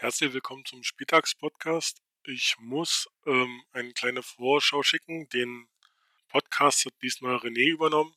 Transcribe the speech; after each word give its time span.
Herzlich 0.00 0.32
willkommen 0.32 0.64
zum 0.64 0.84
Spieltagspodcast. 0.84 2.00
Ich 2.22 2.54
muss 2.60 3.08
ähm, 3.26 3.64
eine 3.72 3.92
kleine 3.92 4.22
Vorschau 4.22 4.84
schicken. 4.84 5.28
Den 5.30 5.66
Podcast 6.28 6.86
hat 6.86 6.92
diesmal 7.02 7.34
René 7.38 7.68
übernommen. 7.70 8.14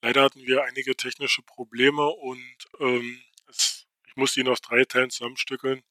Leider 0.00 0.24
hatten 0.24 0.44
wir 0.48 0.64
einige 0.64 0.96
technische 0.96 1.42
Probleme 1.42 2.08
und 2.08 2.56
ähm, 2.80 3.22
es, 3.48 3.86
ich 4.08 4.16
musste 4.16 4.40
ihn 4.40 4.48
aus 4.48 4.62
drei 4.62 4.84
Teilen 4.84 5.10
zusammenstückeln. 5.10 5.84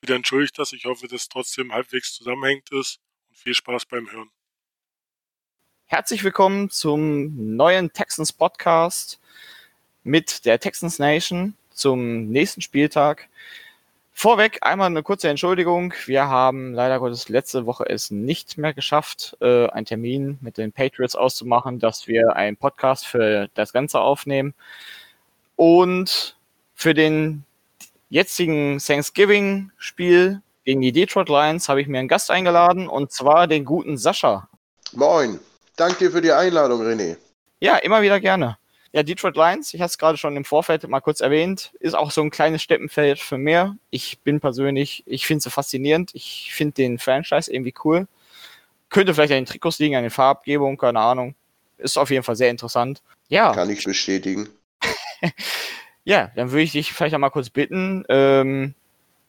Wieder 0.00 0.14
entschuldigt 0.14 0.58
das. 0.58 0.72
Ich 0.72 0.86
hoffe, 0.86 1.06
dass 1.06 1.28
trotzdem 1.28 1.70
halbwegs 1.70 2.14
zusammenhängt 2.14 2.72
ist 2.72 2.98
und 3.28 3.36
viel 3.36 3.52
Spaß 3.52 3.84
beim 3.84 4.10
Hören. 4.10 4.30
Herzlich 5.84 6.24
willkommen 6.24 6.70
zum 6.70 7.56
neuen 7.56 7.92
Texans 7.92 8.32
Podcast 8.32 9.20
mit 10.02 10.46
der 10.46 10.58
Texans 10.58 10.98
Nation 10.98 11.58
zum 11.74 12.30
nächsten 12.30 12.62
Spieltag. 12.62 13.28
Vorweg 14.14 14.58
einmal 14.60 14.86
eine 14.86 15.02
kurze 15.02 15.28
Entschuldigung. 15.28 15.94
Wir 16.04 16.28
haben 16.28 16.74
leider 16.74 16.98
Gottes 17.00 17.28
letzte 17.28 17.66
Woche 17.66 17.88
es 17.88 18.10
nicht 18.10 18.58
mehr 18.58 18.74
geschafft, 18.74 19.36
äh, 19.40 19.68
einen 19.68 19.86
Termin 19.86 20.38
mit 20.40 20.58
den 20.58 20.70
Patriots 20.70 21.16
auszumachen, 21.16 21.78
dass 21.78 22.06
wir 22.06 22.36
einen 22.36 22.56
Podcast 22.56 23.06
für 23.06 23.48
das 23.54 23.72
Ganze 23.72 24.00
aufnehmen. 24.00 24.54
Und 25.56 26.36
für 26.74 26.94
den 26.94 27.44
jetzigen 28.10 28.78
Thanksgiving-Spiel 28.78 30.42
gegen 30.64 30.80
die 30.80 30.92
Detroit 30.92 31.28
Lions 31.28 31.68
habe 31.68 31.80
ich 31.80 31.88
mir 31.88 31.98
einen 31.98 32.08
Gast 32.08 32.30
eingeladen 32.30 32.88
und 32.88 33.10
zwar 33.10 33.46
den 33.46 33.64
guten 33.64 33.96
Sascha. 33.96 34.48
Moin. 34.92 35.40
Danke 35.76 36.10
für 36.10 36.20
die 36.20 36.32
Einladung, 36.32 36.82
René. 36.82 37.16
Ja, 37.60 37.76
immer 37.76 38.02
wieder 38.02 38.20
gerne. 38.20 38.58
Ja, 38.92 39.02
Detroit 39.02 39.36
Lions, 39.36 39.72
ich 39.72 39.80
hatte 39.80 39.92
es 39.92 39.98
gerade 39.98 40.18
schon 40.18 40.36
im 40.36 40.44
Vorfeld 40.44 40.86
mal 40.86 41.00
kurz 41.00 41.20
erwähnt, 41.20 41.72
ist 41.80 41.94
auch 41.94 42.10
so 42.10 42.20
ein 42.20 42.30
kleines 42.30 42.62
Steppenfeld 42.62 43.18
für 43.18 43.38
mehr. 43.38 43.76
Ich 43.90 44.20
bin 44.20 44.38
persönlich, 44.38 45.02
ich 45.06 45.26
finde 45.26 45.38
es 45.38 45.44
so 45.44 45.50
faszinierend. 45.50 46.10
Ich 46.14 46.52
finde 46.52 46.74
den 46.74 46.98
Franchise 46.98 47.50
irgendwie 47.50 47.74
cool. 47.84 48.06
Könnte 48.90 49.14
vielleicht 49.14 49.32
an 49.32 49.38
den 49.38 49.46
Trikots 49.46 49.78
liegen, 49.78 49.96
an 49.96 50.02
der 50.02 50.10
Farbgebung, 50.10 50.76
keine 50.76 51.00
Ahnung. 51.00 51.34
Ist 51.78 51.96
auf 51.96 52.10
jeden 52.10 52.22
Fall 52.22 52.36
sehr 52.36 52.50
interessant. 52.50 53.02
Ja. 53.28 53.54
Kann 53.54 53.70
ich 53.70 53.82
bestätigen. 53.82 54.50
ja, 56.04 56.30
dann 56.36 56.50
würde 56.50 56.62
ich 56.62 56.72
dich 56.72 56.92
vielleicht 56.92 57.14
einmal 57.14 57.30
kurz 57.30 57.48
bitten, 57.48 58.04
ähm, 58.10 58.74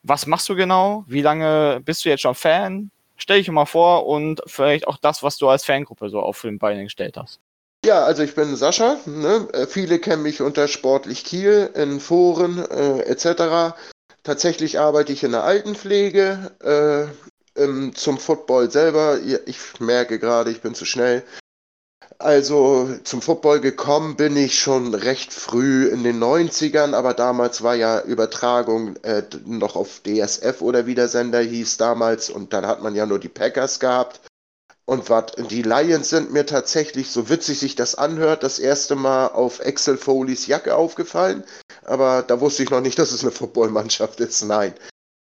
was 0.04 0.28
machst 0.28 0.50
du 0.50 0.56
genau? 0.56 1.06
Wie 1.08 1.22
lange 1.22 1.82
bist 1.86 2.04
du 2.04 2.10
jetzt 2.10 2.22
schon 2.22 2.36
Fan? 2.36 2.92
Stell 3.16 3.38
dich 3.38 3.50
mal 3.50 3.66
vor 3.66 4.06
und 4.08 4.42
vielleicht 4.46 4.88
auch 4.88 4.98
das, 4.98 5.24
was 5.24 5.38
du 5.38 5.48
als 5.48 5.64
Fangruppe 5.64 6.10
so 6.10 6.20
auf 6.20 6.42
den 6.42 6.60
Beinen 6.60 6.84
gestellt 6.84 7.16
hast. 7.16 7.40
Ja, 7.86 8.06
also 8.06 8.24
ich 8.24 8.34
bin 8.34 8.56
Sascha. 8.56 8.98
Ne? 9.06 9.48
Äh, 9.52 9.68
viele 9.68 10.00
kennen 10.00 10.24
mich 10.24 10.42
unter 10.42 10.68
Sportlich 10.68 11.26
Kiel 11.26 11.70
in 11.76 12.00
Foren 12.00 12.60
äh, 12.60 13.00
etc. 13.02 13.76
Tatsächlich 14.24 14.80
arbeite 14.80 15.12
ich 15.12 15.24
in 15.24 15.32
der 15.32 15.44
Altenpflege. 15.44 16.52
Äh, 16.64 17.62
im, 17.62 17.94
zum 17.94 18.18
Football 18.18 18.72
selber, 18.72 19.20
ich 19.20 19.80
merke 19.80 20.18
gerade, 20.18 20.50
ich 20.50 20.62
bin 20.62 20.74
zu 20.74 20.86
schnell. 20.86 21.24
Also 22.20 22.90
zum 23.04 23.22
Football 23.22 23.60
gekommen 23.60 24.16
bin 24.16 24.38
ich 24.38 24.58
schon 24.58 24.94
recht 24.96 25.34
früh 25.34 25.88
in 25.88 26.04
den 26.04 26.24
90ern, 26.24 26.94
aber 26.94 27.14
damals 27.14 27.64
war 27.64 27.76
ja 27.76 28.02
Übertragung 28.02 28.96
äh, 29.04 29.24
noch 29.46 29.76
auf 29.76 30.00
DSF 30.06 30.62
oder 30.62 30.86
wie 30.86 30.96
der 30.96 31.10
Sender 31.10 31.42
hieß 31.42 31.78
damals 31.78 32.30
und 32.30 32.54
dann 32.54 32.66
hat 32.66 32.82
man 32.82 32.96
ja 32.96 33.06
nur 33.06 33.20
die 33.20 33.30
Packers 33.30 33.80
gehabt. 33.80 34.22
Und 34.86 35.10
was, 35.10 35.32
die 35.50 35.62
Lions 35.62 36.10
sind 36.10 36.34
mir 36.34 36.46
tatsächlich, 36.46 37.10
so 37.10 37.30
witzig 37.30 37.60
sich 37.60 37.76
das 37.76 37.96
anhört, 37.96 38.44
das 38.44 38.60
erste 38.60 38.96
Mal 38.96 39.28
auf 39.28 39.66
Axel 39.66 39.98
Foleys 39.98 40.48
Jacke 40.48 40.76
aufgefallen. 40.76 41.44
Aber 41.86 42.22
da 42.22 42.42
wusste 42.42 42.64
ich 42.64 42.70
noch 42.70 42.82
nicht, 42.82 43.00
dass 43.00 43.14
es 43.14 43.22
eine 43.22 43.32
Footballmannschaft 43.32 44.20
ist. 44.20 44.44
Nein. 44.44 44.74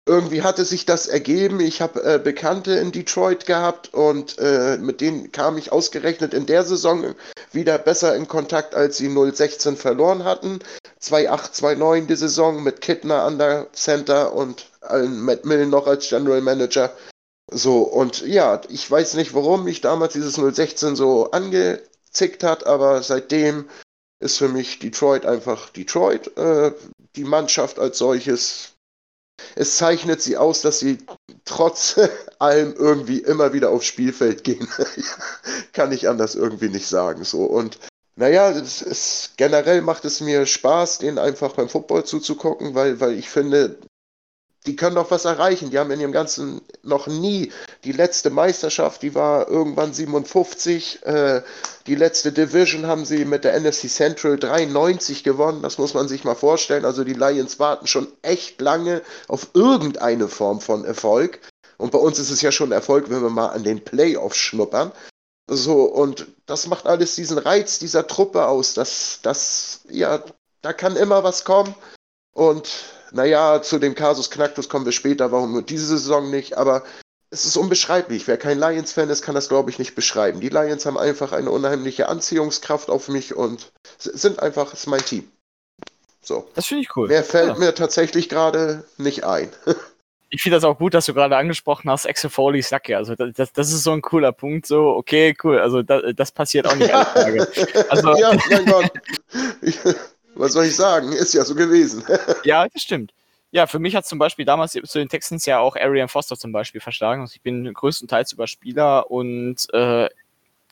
Irgendwie 0.05 0.43
hatte 0.43 0.65
sich 0.65 0.85
das 0.85 1.07
ergeben. 1.07 1.61
Ich 1.61 1.81
habe 1.81 2.03
äh, 2.03 2.19
Bekannte 2.19 2.73
in 2.73 2.91
Detroit 2.91 3.47
gehabt 3.47 3.95
und 3.95 4.37
äh, 4.39 4.77
mit 4.79 5.01
denen 5.01 5.31
kam 5.31 5.57
ich 5.57 5.71
ausgerechnet 5.71 6.35
in 6.35 6.47
der 6.47 6.65
Saison 6.65 7.15
wieder 7.53 7.79
besser 7.79 8.17
in 8.17 8.27
Kontakt, 8.27 8.75
als 8.75 8.97
sie 8.97 9.09
016 9.09 9.77
verloren 9.77 10.25
hatten. 10.25 10.59
2-8, 11.01 11.53
2-9 11.53 12.07
die 12.07 12.17
Saison 12.17 12.65
mit 12.65 12.81
Kittner 12.81 13.23
an 13.23 13.39
der 13.39 13.69
Center 13.73 14.35
und 14.35 14.67
Matt 14.91 15.45
Millen 15.45 15.71
noch 15.71 15.87
als 15.87 16.09
General 16.09 16.41
Manager. 16.41 16.93
So, 17.55 17.83
und 17.83 18.23
ja, 18.27 18.61
ich 18.69 18.91
weiß 18.91 19.15
nicht, 19.15 19.35
warum 19.35 19.65
mich 19.65 19.81
damals 19.81 20.15
dieses 20.15 20.35
016 20.35 20.97
so 20.97 21.31
angezickt 21.31 22.45
hat, 22.45 22.67
aber 22.67 23.03
seitdem 23.03 23.69
ist 24.21 24.39
für 24.39 24.49
mich 24.49 24.79
Detroit 24.79 25.27
einfach 25.27 25.71
Detroit. 25.71 26.37
Äh, 26.37 26.73
die 27.17 27.25
Mannschaft 27.25 27.79
als 27.79 27.99
solches, 27.99 28.71
es 29.55 29.77
zeichnet 29.77 30.23
sie 30.23 30.37
aus, 30.37 30.63
dass 30.63 30.79
sie 30.79 30.99
trotz 31.45 32.01
allem 32.39 32.75
irgendwie 32.75 33.19
immer 33.19 33.53
wieder 33.53 33.71
aufs 33.71 33.87
Spielfeld 33.87 34.45
gehen. 34.45 34.69
Kann 35.73 35.93
ich 35.93 36.09
anders 36.09 36.35
irgendwie 36.35 36.69
nicht 36.69 36.87
sagen. 36.87 37.25
So, 37.25 37.45
und 37.45 37.79
naja, 38.17 38.51
es, 38.51 38.83
es, 38.83 39.31
generell 39.37 39.83
macht 39.83 40.05
es 40.05 40.21
mir 40.21 40.47
Spaß, 40.47 40.99
denen 40.99 41.19
einfach 41.19 41.55
beim 41.55 41.69
Football 41.69 42.05
zuzugucken, 42.05 42.75
weil, 42.75 43.01
weil 43.01 43.19
ich 43.19 43.29
finde, 43.29 43.79
die 44.67 44.77
können 44.77 44.97
doch 44.97 45.11
was 45.11 45.25
erreichen. 45.25 45.71
Die 45.71 45.79
haben 45.79 45.91
in 45.91 46.01
ihrem 46.01 46.13
ganzen 46.13 46.61
noch 46.83 47.09
nie 47.09 47.53
die 47.85 47.93
letzte 47.93 48.31
Meisterschaft, 48.31 49.03
die 49.03 49.15
war 49.15 49.49
irgendwann 49.49 49.93
57. 49.93 51.05
Äh, 51.05 51.43
die 51.87 51.97
letzte 51.97 52.31
Division 52.33 52.87
haben 52.87 53.05
sie 53.05 53.25
mit 53.25 53.45
der 53.45 53.59
NFC 53.59 53.89
Central 53.91 54.39
93 54.39 55.25
gewonnen. 55.25 55.63
Das 55.63 55.79
muss 55.79 55.95
man 55.95 56.07
sich 56.07 56.23
mal 56.25 56.37
vorstellen. 56.37 56.85
Also 56.85 57.03
die 57.03 57.15
Lions 57.15 57.59
warten 57.59 57.87
schon 57.87 58.07
echt 58.23 58.61
lange 58.61 59.03
auf 59.27 59.49
irgendeine 59.55 60.29
Form 60.29 60.61
von 60.61 60.85
Erfolg. 60.85 61.41
Und 61.77 61.91
bei 61.91 61.99
uns 61.99 62.21
ist 62.21 62.31
es 62.31 62.43
ja 62.43 62.53
schon 62.53 62.71
Erfolg, 62.71 63.11
wenn 63.11 63.23
wir 63.23 63.31
mal 63.31 63.49
an 63.49 63.65
den 63.65 63.83
Playoffs 63.83 64.37
schnuppern. 64.37 64.93
So, 65.51 65.83
und 65.83 66.29
das 66.47 66.69
macht 66.69 66.87
alles 66.87 67.17
diesen 67.17 67.39
Reiz 67.39 67.81
dieser 67.81 68.07
Truppe 68.07 68.47
aus. 68.47 68.75
Das, 68.75 69.19
das, 69.23 69.81
ja, 69.91 70.23
da 70.61 70.73
kann 70.73 70.95
immer 70.95 71.25
was 71.25 71.45
kommen. 71.45 71.75
Und 72.33 72.69
naja, 73.13 73.63
zu 73.63 73.79
dem 73.79 73.95
Kasus 73.95 74.31
Knacktus 74.31 74.69
kommen 74.69 74.85
wir 74.85 74.93
später, 74.93 75.33
warum 75.33 75.53
nur 75.53 75.63
diese 75.63 75.87
Saison 75.87 76.31
nicht, 76.31 76.57
aber 76.57 76.83
es 77.31 77.47
ist 77.47 77.57
unbeschreiblich. 77.57 78.27
Wer 78.29 78.37
kein 78.37 78.59
Lions-Fan 78.59 79.09
ist, 79.09 79.23
kann 79.23 79.35
das, 79.35 79.49
glaube 79.49 79.71
ich, 79.71 79.79
nicht 79.79 79.95
beschreiben. 79.95 80.41
Die 80.41 80.51
Lions 80.51 80.85
haben 80.85 80.99
einfach 80.99 81.33
eine 81.33 81.51
unheimliche 81.51 82.09
Anziehungskraft 82.09 82.91
auf 82.91 83.09
mich 83.09 83.35
und 83.35 83.73
sind 83.99 84.41
einfach, 84.41 84.73
ist 84.75 84.87
mein 84.87 85.05
Team. 85.05 85.31
So. 86.21 86.47
Das 86.55 86.67
finde 86.67 86.83
ich 86.83 86.97
cool. 86.97 87.09
Mehr 87.09 87.25
fällt 87.25 87.49
ja. 87.49 87.59
mir 87.59 87.75
tatsächlich 87.75 88.29
gerade 88.29 88.85
nicht 88.99 89.25
ein. 89.25 89.51
ich 90.31 90.43
finde 90.43 90.57
das 90.57 90.65
auch 90.65 90.79
gut, 90.79 90.95
dass 90.95 91.07
du 91.07 91.15
gerade 91.15 91.37
angesprochen 91.37 91.91
hast, 91.91 92.07
Axel 92.09 92.31
Foley's 92.31 92.71
Jacke. 92.71 92.97
Also 92.97 93.15
das, 93.15 93.53
das 93.53 93.73
ist 93.73 93.83
so 93.83 93.93
ein 93.93 94.03
cooler 94.03 94.33
Punkt. 94.33 94.67
So, 94.67 94.89
okay, 94.91 95.35
cool. 95.43 95.59
Also 95.59 95.83
das, 95.83 96.03
das 96.15 96.33
passiert 96.33 96.67
auch 96.67 96.77
nicht 96.77 96.93
alle 96.93 97.05
Tage. 97.05 97.49
Also, 97.89 98.15
ja, 98.17 98.33
mein 98.51 98.67
Gott. 98.67 98.91
Was 100.35 100.53
soll 100.53 100.67
ich 100.67 100.77
sagen? 100.77 101.13
Ist 101.13 101.35
ja 101.35 101.45
so 101.45 101.55
gewesen. 101.55 102.05
ja, 102.45 102.67
das 102.69 102.83
stimmt. 102.83 103.13
Ja, 103.51 103.67
für 103.67 103.79
mich 103.79 103.95
hat 103.95 104.07
zum 104.07 104.19
Beispiel 104.19 104.47
damals 104.47 104.73
zu 104.73 104.99
den 104.99 105.11
Texans 105.11 105.45
ja 105.45 105.59
auch 105.59 105.77
Arian 105.77 106.09
Foster 106.09 106.37
zum 106.39 106.53
Beispiel 106.53 106.81
verschlagen. 106.81 107.21
Also 107.21 107.35
ich 107.35 107.43
bin 107.43 107.73
größtenteils 107.73 108.33
über 108.33 108.47
Spieler 108.47 109.11
und 109.11 109.73
äh, 109.75 110.09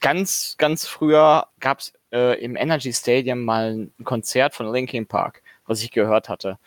ganz, 0.01 0.55
ganz 0.57 0.87
früher 0.87 1.47
gab 1.59 1.79
es 1.79 1.93
äh, 2.11 2.43
im 2.43 2.55
Energy 2.55 2.91
Stadium 2.91 3.45
mal 3.45 3.87
ein 3.99 4.03
Konzert 4.03 4.55
von 4.55 4.71
Linkin 4.71 5.05
Park, 5.05 5.43
was 5.67 5.83
ich 5.83 5.91
gehört 5.91 6.27
hatte. 6.27 6.57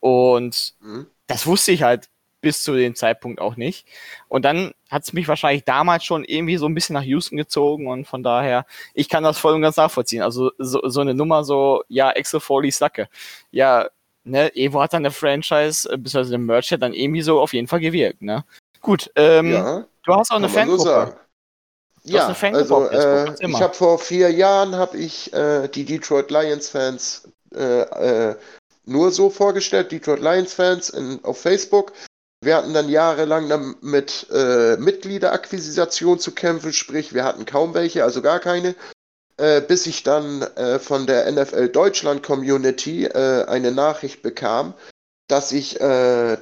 Und 0.00 0.74
mhm. 0.80 1.06
das 1.28 1.46
wusste 1.46 1.70
ich 1.72 1.84
halt 1.84 2.09
bis 2.40 2.62
zu 2.62 2.74
dem 2.74 2.94
Zeitpunkt 2.94 3.40
auch 3.40 3.56
nicht. 3.56 3.86
Und 4.28 4.44
dann 4.44 4.72
hat 4.90 5.02
es 5.02 5.12
mich 5.12 5.28
wahrscheinlich 5.28 5.64
damals 5.64 6.04
schon 6.04 6.24
irgendwie 6.24 6.56
so 6.56 6.66
ein 6.66 6.74
bisschen 6.74 6.94
nach 6.94 7.02
Houston 7.02 7.36
gezogen 7.36 7.86
und 7.86 8.06
von 8.06 8.22
daher, 8.22 8.66
ich 8.94 9.08
kann 9.08 9.22
das 9.22 9.38
voll 9.38 9.54
und 9.54 9.62
ganz 9.62 9.76
nachvollziehen. 9.76 10.22
Also 10.22 10.50
so, 10.58 10.80
so 10.84 11.00
eine 11.00 11.14
Nummer 11.14 11.44
so, 11.44 11.82
ja, 11.88 12.10
Exo 12.10 12.40
Foley 12.40 12.70
Sacke. 12.70 13.08
Ja, 13.50 13.88
ne, 14.24 14.54
Evo 14.54 14.80
hat 14.80 14.92
dann 14.92 15.02
der 15.02 15.12
Franchise, 15.12 15.88
äh, 15.88 15.96
beziehungsweise 15.96 16.30
der 16.30 16.38
Merch 16.38 16.72
hat 16.72 16.82
dann 16.82 16.94
irgendwie 16.94 17.22
so 17.22 17.40
auf 17.40 17.52
jeden 17.52 17.68
Fall 17.68 17.80
gewirkt, 17.80 18.22
ne? 18.22 18.44
Gut, 18.80 19.10
ähm, 19.14 19.52
ja, 19.52 19.84
du 20.04 20.14
hast 20.14 20.30
auch 20.30 20.36
eine 20.36 20.48
Fangruppe. 20.48 20.82
So 20.82 21.20
ja, 22.04 22.26
also 22.26 22.88
äh, 22.88 23.34
ich 23.46 23.60
habe 23.60 23.74
vor 23.74 23.98
vier 23.98 24.30
Jahren 24.30 24.74
habe 24.74 24.96
ich 24.96 25.32
äh, 25.34 25.68
die 25.68 25.84
Detroit 25.84 26.30
Lions 26.30 26.70
Fans 26.70 27.28
äh, 27.54 27.82
äh, 28.30 28.36
nur 28.86 29.10
so 29.10 29.28
vorgestellt, 29.28 29.92
Detroit 29.92 30.20
Lions 30.20 30.54
Fans 30.54 30.90
in, 30.90 31.22
auf 31.24 31.40
Facebook. 31.40 31.92
Wir 32.42 32.56
hatten 32.56 32.72
dann 32.72 32.88
jahrelang 32.88 33.48
damit 33.50 34.26
äh, 34.30 34.76
Mitgliederakquisition 34.78 36.18
zu 36.18 36.32
kämpfen, 36.32 36.72
sprich 36.72 37.12
wir 37.12 37.24
hatten 37.24 37.44
kaum 37.44 37.74
welche, 37.74 38.02
also 38.02 38.22
gar 38.22 38.40
keine, 38.40 38.74
äh, 39.36 39.60
bis 39.60 39.86
ich 39.86 40.04
dann 40.04 40.40
äh, 40.42 40.78
von 40.78 41.06
der 41.06 41.30
NFL 41.30 41.68
Deutschland 41.68 42.22
Community 42.22 43.04
äh, 43.04 43.44
eine 43.44 43.72
Nachricht 43.72 44.22
bekam, 44.22 44.72
dass 45.28 45.52
ich 45.52 45.80
äh, 45.80 46.38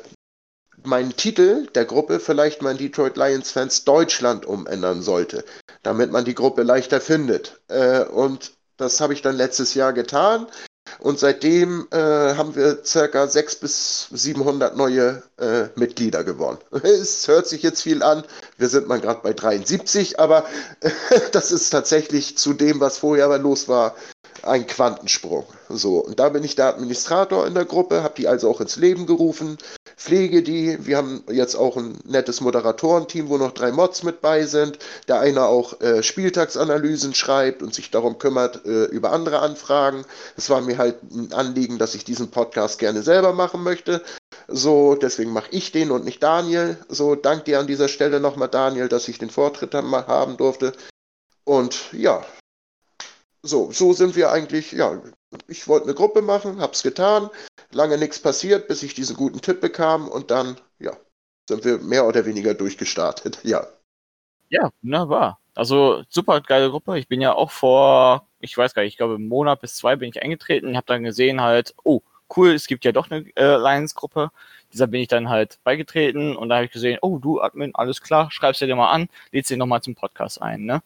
meinen 0.85 1.17
Titel 1.17 1.67
der 1.75 1.85
Gruppe 1.85 2.21
vielleicht 2.21 2.63
mein 2.63 2.79
Detroit 2.79 3.17
Lions 3.17 3.51
Fans 3.51 3.85
Deutschland 3.85 4.47
umändern 4.47 5.03
sollte, 5.03 5.45
damit 5.83 6.13
man 6.13 6.25
die 6.25 6.35
Gruppe 6.35 6.63
leichter 6.63 7.01
findet. 7.01 7.61
Äh, 7.67 8.05
und 8.05 8.53
das 8.77 9.01
habe 9.01 9.15
ich 9.15 9.23
dann 9.23 9.37
letztes 9.37 9.75
Jahr 9.75 9.93
getan. 9.93 10.47
Und 11.01 11.19
seitdem 11.19 11.87
äh, 11.91 11.97
haben 11.97 12.55
wir 12.55 12.85
circa 12.85 13.27
600 13.27 13.61
bis 13.61 14.09
700 14.13 14.77
neue 14.77 15.23
äh, 15.39 15.67
Mitglieder 15.77 16.25
gewonnen. 16.25 16.59
Es 16.83 17.29
hört 17.29 17.47
sich 17.47 17.63
jetzt 17.63 17.83
viel 17.83 18.03
an, 18.03 18.25
wir 18.57 18.69
sind 18.69 18.89
mal 18.89 19.01
gerade 19.01 19.21
bei 19.23 19.33
73, 19.33 20.19
aber 20.19 20.45
das 21.33 21.53
ist 21.53 21.71
tatsächlich 21.71 22.37
zu 22.39 22.53
dem, 22.53 22.81
was 22.81 22.99
vorher 22.99 23.37
los 23.39 23.69
war, 23.69 23.95
ein 24.43 24.67
Quantensprung. 24.67 25.47
So, 25.69 25.99
und 25.99 26.19
da 26.19 26.29
bin 26.29 26.45
ich 26.45 26.57
der 26.57 26.67
Administrator 26.67 27.47
in 27.47 27.55
der 27.55 27.65
Gruppe, 27.65 28.03
habe 28.03 28.15
die 28.17 28.29
also 28.29 28.51
auch 28.51 28.61
ins 28.61 28.77
Leben 28.77 29.07
gerufen, 29.07 29.59
pflege 29.99 30.43
die. 30.43 30.87
Wir 30.87 30.97
haben 30.97 31.25
jetzt 31.31 31.57
auch 31.57 31.77
ein 31.77 31.99
nettes 32.05 32.41
Moderatorenteam, 32.41 33.29
wo 33.29 33.37
noch 33.37 33.53
drei 33.53 33.73
Mods 33.73 34.05
mit 34.05 34.21
bei 34.21 34.47
sind. 34.47 34.79
Der 35.09 35.21
eine 35.21 35.45
auch 35.45 35.81
äh, 35.81 36.03
Spieltagsanalysen 36.03 37.15
schreibt 37.15 37.63
und 37.63 37.75
sich 37.75 37.91
darum 37.91 38.19
kümmert 38.19 38.65
äh, 38.65 38.85
über 38.85 39.13
andere 39.13 39.41
Anfragen. 39.41 40.05
Es 40.37 40.49
war 40.49 40.61
mir 40.61 40.79
halt 40.79 40.97
ein 41.13 41.33
Anliegen, 41.33 41.79
dass 41.79 41.95
ich 41.95 42.05
diesen 42.05 42.31
Podcast 42.31 42.79
gerne 42.79 43.03
selber 43.03 43.33
machen 43.33 43.63
möchte. 43.63 44.03
So, 44.47 44.95
deswegen 44.95 45.33
mache 45.33 45.49
ich 45.51 45.73
den 45.73 45.91
und 45.91 46.05
nicht 46.05 46.23
Daniel. 46.23 46.79
So, 46.89 47.17
dank 47.17 47.45
dir 47.45 47.59
an 47.59 47.67
dieser 47.67 47.89
Stelle 47.89 48.21
nochmal, 48.21 48.49
Daniel, 48.49 48.89
dass 48.89 49.09
ich 49.09 49.19
den 49.19 49.31
Vortritt 49.31 49.75
haben 49.75 50.37
durfte. 50.37 50.73
Und 51.45 51.93
ja, 51.93 52.25
so, 53.43 53.73
so 53.73 53.93
sind 53.93 54.17
wir 54.17 54.31
eigentlich, 54.31 54.73
ja, 54.73 55.01
ich 55.47 55.67
wollte 55.69 55.87
eine 55.87 55.95
Gruppe 55.95 56.23
machen, 56.23 56.61
hab's 56.61 56.83
getan, 56.83 57.31
lange 57.73 57.99
nichts 57.99 58.21
passiert, 58.21 58.69
bis 58.69 58.83
ich 58.83 58.95
diesen 58.95 59.17
guten 59.17 59.41
Tipp 59.41 59.61
bekam 59.61 60.09
und 60.09 60.31
dann, 60.31 60.57
ja, 60.79 60.97
sind 61.49 61.65
wir 61.65 61.79
mehr 61.79 62.07
oder 62.07 62.27
weniger 62.27 62.55
durchgestartet, 62.55 63.41
ja. 63.43 63.67
Ja, 64.51 64.71
wunderbar. 64.83 65.41
Also 65.55 66.05
super 66.09 66.41
geile 66.41 66.71
Gruppe. 66.71 66.99
Ich 66.99 67.09
bin 67.09 67.21
ja 67.21 67.35
auch 67.35 67.51
vor, 67.51 68.29
ich 68.41 68.57
weiß 68.57 68.75
gar 68.75 68.83
nicht, 68.83 68.93
ich 68.93 68.97
glaube, 68.97 69.17
einen 69.17 69.29
Monat 69.29 69.61
bis 69.61 69.77
zwei 69.77 69.97
bin 69.97 70.09
ich 70.09 70.23
eingetreten, 70.23 70.77
habe 70.77 70.87
dann 70.87 71.03
gesehen 71.03 71.41
halt, 71.41 71.75
oh, 71.85 72.01
cool, 72.35 72.53
es 72.53 72.67
gibt 72.67 72.85
ja 72.85 72.93
doch 72.93 73.11
eine 73.11 73.27
äh, 73.37 73.57
Lions-Gruppe. 73.57 74.31
Dieser 74.73 74.87
bin 74.87 75.01
ich 75.01 75.09
dann 75.09 75.29
halt 75.29 75.59
beigetreten 75.65 76.37
und 76.37 76.49
da 76.49 76.57
habe 76.57 76.67
ich 76.67 76.71
gesehen, 76.71 76.99
oh, 77.03 77.19
du 77.19 77.41
Admin, 77.41 77.75
alles 77.75 78.01
klar, 78.03 78.31
schreibst 78.31 78.61
dir 78.61 78.77
mal 78.77 78.91
an, 78.91 79.09
lädst 79.33 79.51
dich 79.51 79.59
nochmal 79.59 79.83
zum 79.83 79.95
Podcast 79.95 80.41
ein, 80.41 80.65
ne? 80.65 80.83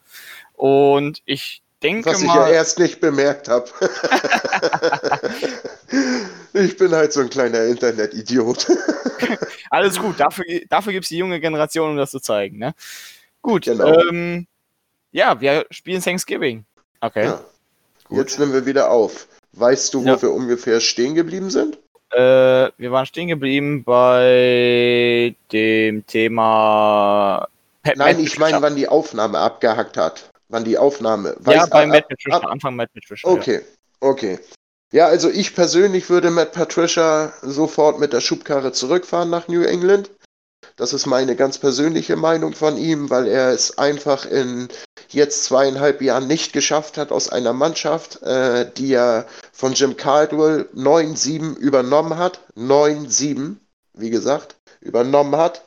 Und 0.53 1.21
ich 1.25 1.61
denke 1.83 2.09
Was 2.09 2.21
mal. 2.23 2.27
ich 2.27 2.35
ja 2.35 2.47
erst 2.47 2.79
nicht 2.79 2.99
bemerkt 2.99 3.49
habe. 3.49 3.69
ich 6.53 6.77
bin 6.77 6.91
halt 6.91 7.13
so 7.13 7.21
ein 7.21 7.29
kleiner 7.29 7.65
Internet-Idiot. 7.65 8.67
Alles 9.69 9.99
gut, 9.99 10.19
dafür, 10.19 10.45
dafür 10.69 10.93
gibt 10.93 11.03
es 11.05 11.09
die 11.09 11.17
junge 11.17 11.39
Generation, 11.39 11.91
um 11.91 11.97
das 11.97 12.11
zu 12.11 12.19
zeigen. 12.19 12.59
Ne? 12.59 12.73
Gut, 13.41 13.65
genau. 13.65 13.99
ähm, 14.09 14.47
ja, 15.11 15.39
wir 15.39 15.65
spielen 15.71 16.01
Thanksgiving. 16.01 16.65
Okay. 17.01 17.25
Ja. 17.25 17.41
Jetzt 18.09 18.39
nehmen 18.39 18.53
wir 18.53 18.65
wieder 18.65 18.91
auf. 18.91 19.27
Weißt 19.53 19.93
du, 19.93 20.03
wo 20.03 20.07
ja. 20.07 20.21
wir 20.21 20.31
ungefähr 20.31 20.79
stehen 20.79 21.15
geblieben 21.15 21.49
sind? 21.49 21.77
Äh, 22.11 22.69
wir 22.77 22.91
waren 22.91 23.05
stehen 23.05 23.27
geblieben 23.27 23.83
bei 23.83 25.35
dem 25.51 26.05
Thema. 26.05 27.47
Pat 27.81 27.97
Nein, 27.97 28.19
ich 28.19 28.37
meine, 28.37 28.61
wann 28.61 28.75
die 28.75 28.87
Aufnahme 28.87 29.39
abgehackt 29.39 29.97
hat 29.97 30.29
wann 30.53 30.63
die 30.63 30.77
Aufnahme. 30.77 31.35
Ja, 31.47 31.65
bei 31.65 31.85
Matt 31.85 32.07
Patricia, 32.07 32.39
Anfang 32.39 32.75
Matt 32.75 32.93
Patricia. 32.93 33.29
Okay, 33.29 33.55
ja. 33.55 33.61
okay. 33.99 34.39
Ja, 34.93 35.07
also 35.07 35.27
ich 35.27 35.55
persönlich 35.55 36.11
würde 36.11 36.29
Matt 36.29 36.51
Patricia 36.51 37.33
sofort 37.41 37.99
mit 37.99 38.13
der 38.13 38.21
Schubkarre 38.21 38.73
zurückfahren 38.73 39.27
nach 39.27 39.47
New 39.47 39.63
England. 39.63 40.11
Das 40.75 40.93
ist 40.93 41.07
meine 41.07 41.35
ganz 41.35 41.57
persönliche 41.57 42.15
Meinung 42.15 42.53
von 42.53 42.77
ihm, 42.77 43.09
weil 43.09 43.27
er 43.27 43.49
es 43.49 43.79
einfach 43.79 44.27
in 44.27 44.67
jetzt 45.09 45.45
zweieinhalb 45.45 46.03
Jahren 46.03 46.27
nicht 46.27 46.53
geschafft 46.53 46.99
hat 46.99 47.11
aus 47.11 47.27
einer 47.27 47.53
Mannschaft, 47.53 48.21
äh, 48.21 48.69
die 48.77 48.93
er 48.93 49.25
von 49.51 49.73
Jim 49.73 49.97
Caldwell 49.97 50.69
9-7 50.75 51.57
übernommen 51.57 52.19
hat. 52.19 52.41
9-7, 52.55 53.55
wie 53.95 54.11
gesagt, 54.11 54.57
übernommen 54.79 55.35
hat. 55.37 55.63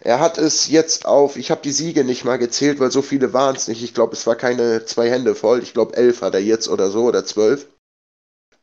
Er 0.00 0.20
hat 0.20 0.36
es 0.36 0.68
jetzt 0.68 1.06
auf, 1.06 1.38
ich 1.38 1.50
habe 1.50 1.62
die 1.62 1.72
Siege 1.72 2.04
nicht 2.04 2.26
mal 2.26 2.36
gezählt, 2.36 2.78
weil 2.78 2.90
so 2.90 3.00
viele 3.00 3.32
waren 3.32 3.56
es 3.56 3.68
nicht. 3.68 3.82
Ich 3.82 3.94
glaube, 3.94 4.12
es 4.12 4.26
war 4.26 4.36
keine 4.36 4.84
zwei 4.84 5.08
Hände 5.08 5.34
voll. 5.34 5.62
Ich 5.62 5.72
glaube, 5.72 5.96
elf 5.96 6.20
hat 6.20 6.34
er 6.34 6.42
jetzt 6.42 6.68
oder 6.68 6.90
so 6.90 7.04
oder 7.04 7.24
zwölf. 7.24 7.66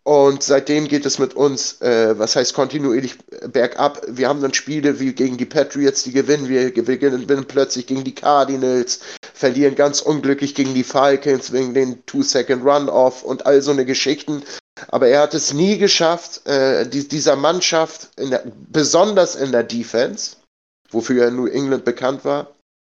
Und 0.04 0.44
seitdem 0.44 0.90
geht 0.90 1.06
es 1.06 1.18
mit 1.18 1.34
uns, 1.34 1.82
äh, 1.82 2.20
was 2.20 2.36
heißt 2.36 2.54
kontinuierlich 2.54 3.18
bergab. 3.48 4.02
Wir 4.08 4.28
haben 4.28 4.42
dann 4.42 4.54
Spiele 4.54 5.00
wie 5.00 5.14
gegen 5.14 5.38
die 5.38 5.46
Patriots, 5.46 6.04
die 6.04 6.12
gewinnen 6.12 6.50
wir, 6.50 6.72
gewinnen 6.72 7.46
plötzlich 7.48 7.88
gegen 7.88 8.04
die 8.04 8.14
Cardinals, 8.14 9.00
verlieren 9.34 9.76
ganz 9.76 10.02
unglücklich 10.02 10.56
gegen 10.56 10.74
die 10.74 10.84
Falcons 10.84 11.54
wegen 11.54 11.74
den 11.74 12.06
Two-Second-Run-Off 12.06 13.24
und 13.24 13.46
all 13.46 13.62
so 13.62 13.72
eine 13.72 13.86
Geschichten. 13.86 14.44
Aber 14.90 15.08
er 15.08 15.22
hat 15.22 15.34
es 15.34 15.54
nie 15.54 15.78
geschafft, 15.78 16.46
äh, 16.48 16.86
die, 16.86 17.08
dieser 17.08 17.38
Mannschaft, 17.38 18.10
in 18.18 18.30
der, 18.30 18.44
besonders 18.70 19.36
in 19.36 19.54
der 19.54 19.64
Defense, 19.64 20.36
wofür 20.92 21.26
er 21.26 21.32
New 21.32 21.48
England 21.48 21.86
bekannt 21.86 22.26
war, 22.26 22.54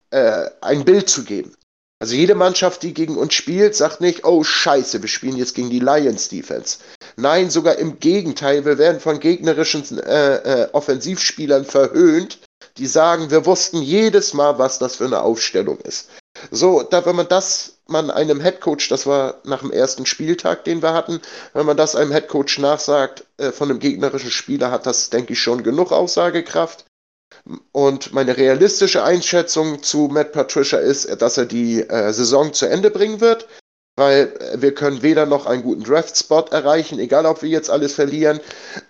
äh, 0.10 0.50
ein 0.60 0.84
Bild 0.84 1.10
zu 1.10 1.24
geben. 1.24 1.54
Also 2.00 2.14
jede 2.14 2.36
Mannschaft, 2.36 2.84
die 2.84 2.94
gegen 2.94 3.18
uns 3.18 3.34
spielt, 3.34 3.76
sagt 3.76 4.02
nicht, 4.02 4.24
oh 4.24 4.44
scheiße, 4.44 5.02
wir 5.02 5.10
spielen 5.10 5.36
jetzt 5.36 5.56
gegen 5.56 5.72
die 5.72 5.80
Lions 5.80 6.30
Defense. 6.30 6.78
Nein, 7.16 7.50
sogar 7.50 7.78
im 7.78 8.00
Gegenteil, 8.00 8.66
wir 8.66 8.78
werden 8.78 9.00
von 9.00 9.20
gegnerischen 9.20 9.98
äh, 10.00 10.36
äh, 10.36 10.70
Offensivspielern 10.74 11.66
verhöhnt, 11.66 12.40
die 12.78 12.86
sagen, 12.86 13.32
wir 13.32 13.48
wussten 13.48 13.82
jedes 13.82 14.34
Mal, 14.34 14.60
was 14.60 14.78
das 14.78 14.98
für 14.98 15.06
eine 15.06 15.22
Aufstellung 15.22 15.80
ist. 15.80 16.10
So, 16.52 16.84
da, 16.84 17.04
wenn 17.06 17.16
man 17.16 17.28
das 17.28 17.78
man 17.90 18.12
einem 18.12 18.40
Headcoach, 18.40 18.90
das 18.90 19.08
war 19.08 19.36
nach 19.44 19.62
dem 19.62 19.72
ersten 19.72 20.06
Spieltag, 20.06 20.66
den 20.66 20.82
wir 20.82 20.94
hatten, 20.94 21.22
wenn 21.54 21.66
man 21.66 21.78
das 21.78 21.96
einem 21.96 22.12
Headcoach 22.12 22.60
nachsagt 22.60 23.26
äh, 23.38 23.52
von 23.52 23.70
einem 23.70 23.80
gegnerischen 23.80 24.32
Spieler, 24.32 24.72
hat 24.72 24.86
das, 24.86 25.10
denke 25.10 25.34
ich, 25.34 25.42
schon 25.42 25.64
genug 25.64 25.92
Aussagekraft. 25.92 26.86
Und 27.72 28.14
meine 28.14 28.38
realistische 28.38 29.04
Einschätzung 29.04 29.82
zu 29.84 30.10
Matt 30.12 30.32
Patricia 30.32 30.80
ist, 30.80 31.22
dass 31.22 31.38
er 31.38 31.46
die 31.46 31.82
äh, 31.82 32.12
Saison 32.12 32.54
zu 32.54 32.66
Ende 32.66 32.92
bringen 32.92 33.22
wird, 33.22 33.48
weil 33.96 34.34
wir 34.56 34.74
können 34.74 35.02
weder 35.02 35.26
noch 35.26 35.46
einen 35.46 35.64
guten 35.64 35.84
Draft-Spot 35.84 36.46
erreichen, 36.52 37.00
egal 37.00 37.26
ob 37.26 37.42
wir 37.42 37.50
jetzt 37.50 37.70
alles 37.70 37.94
verlieren, 37.94 38.40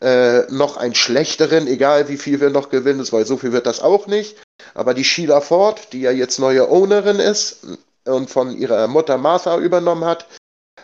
äh, 0.01 0.41
noch 0.51 0.77
einen 0.77 0.95
schlechteren, 0.95 1.67
egal 1.67 2.09
wie 2.09 2.17
viel 2.17 2.41
wir 2.41 2.49
noch 2.49 2.69
gewinnen, 2.69 3.05
weil 3.11 3.25
so 3.25 3.37
viel 3.37 3.53
wird 3.53 3.65
das 3.65 3.79
auch 3.79 4.07
nicht. 4.07 4.37
Aber 4.73 4.93
die 4.93 5.05
Sheila 5.05 5.41
Ford, 5.41 5.93
die 5.93 6.01
ja 6.01 6.11
jetzt 6.11 6.39
neue 6.39 6.69
Ownerin 6.69 7.19
ist 7.19 7.65
und 8.05 8.29
von 8.29 8.55
ihrer 8.55 8.87
Mutter 8.87 9.17
Martha 9.17 9.57
übernommen 9.57 10.05
hat, 10.05 10.27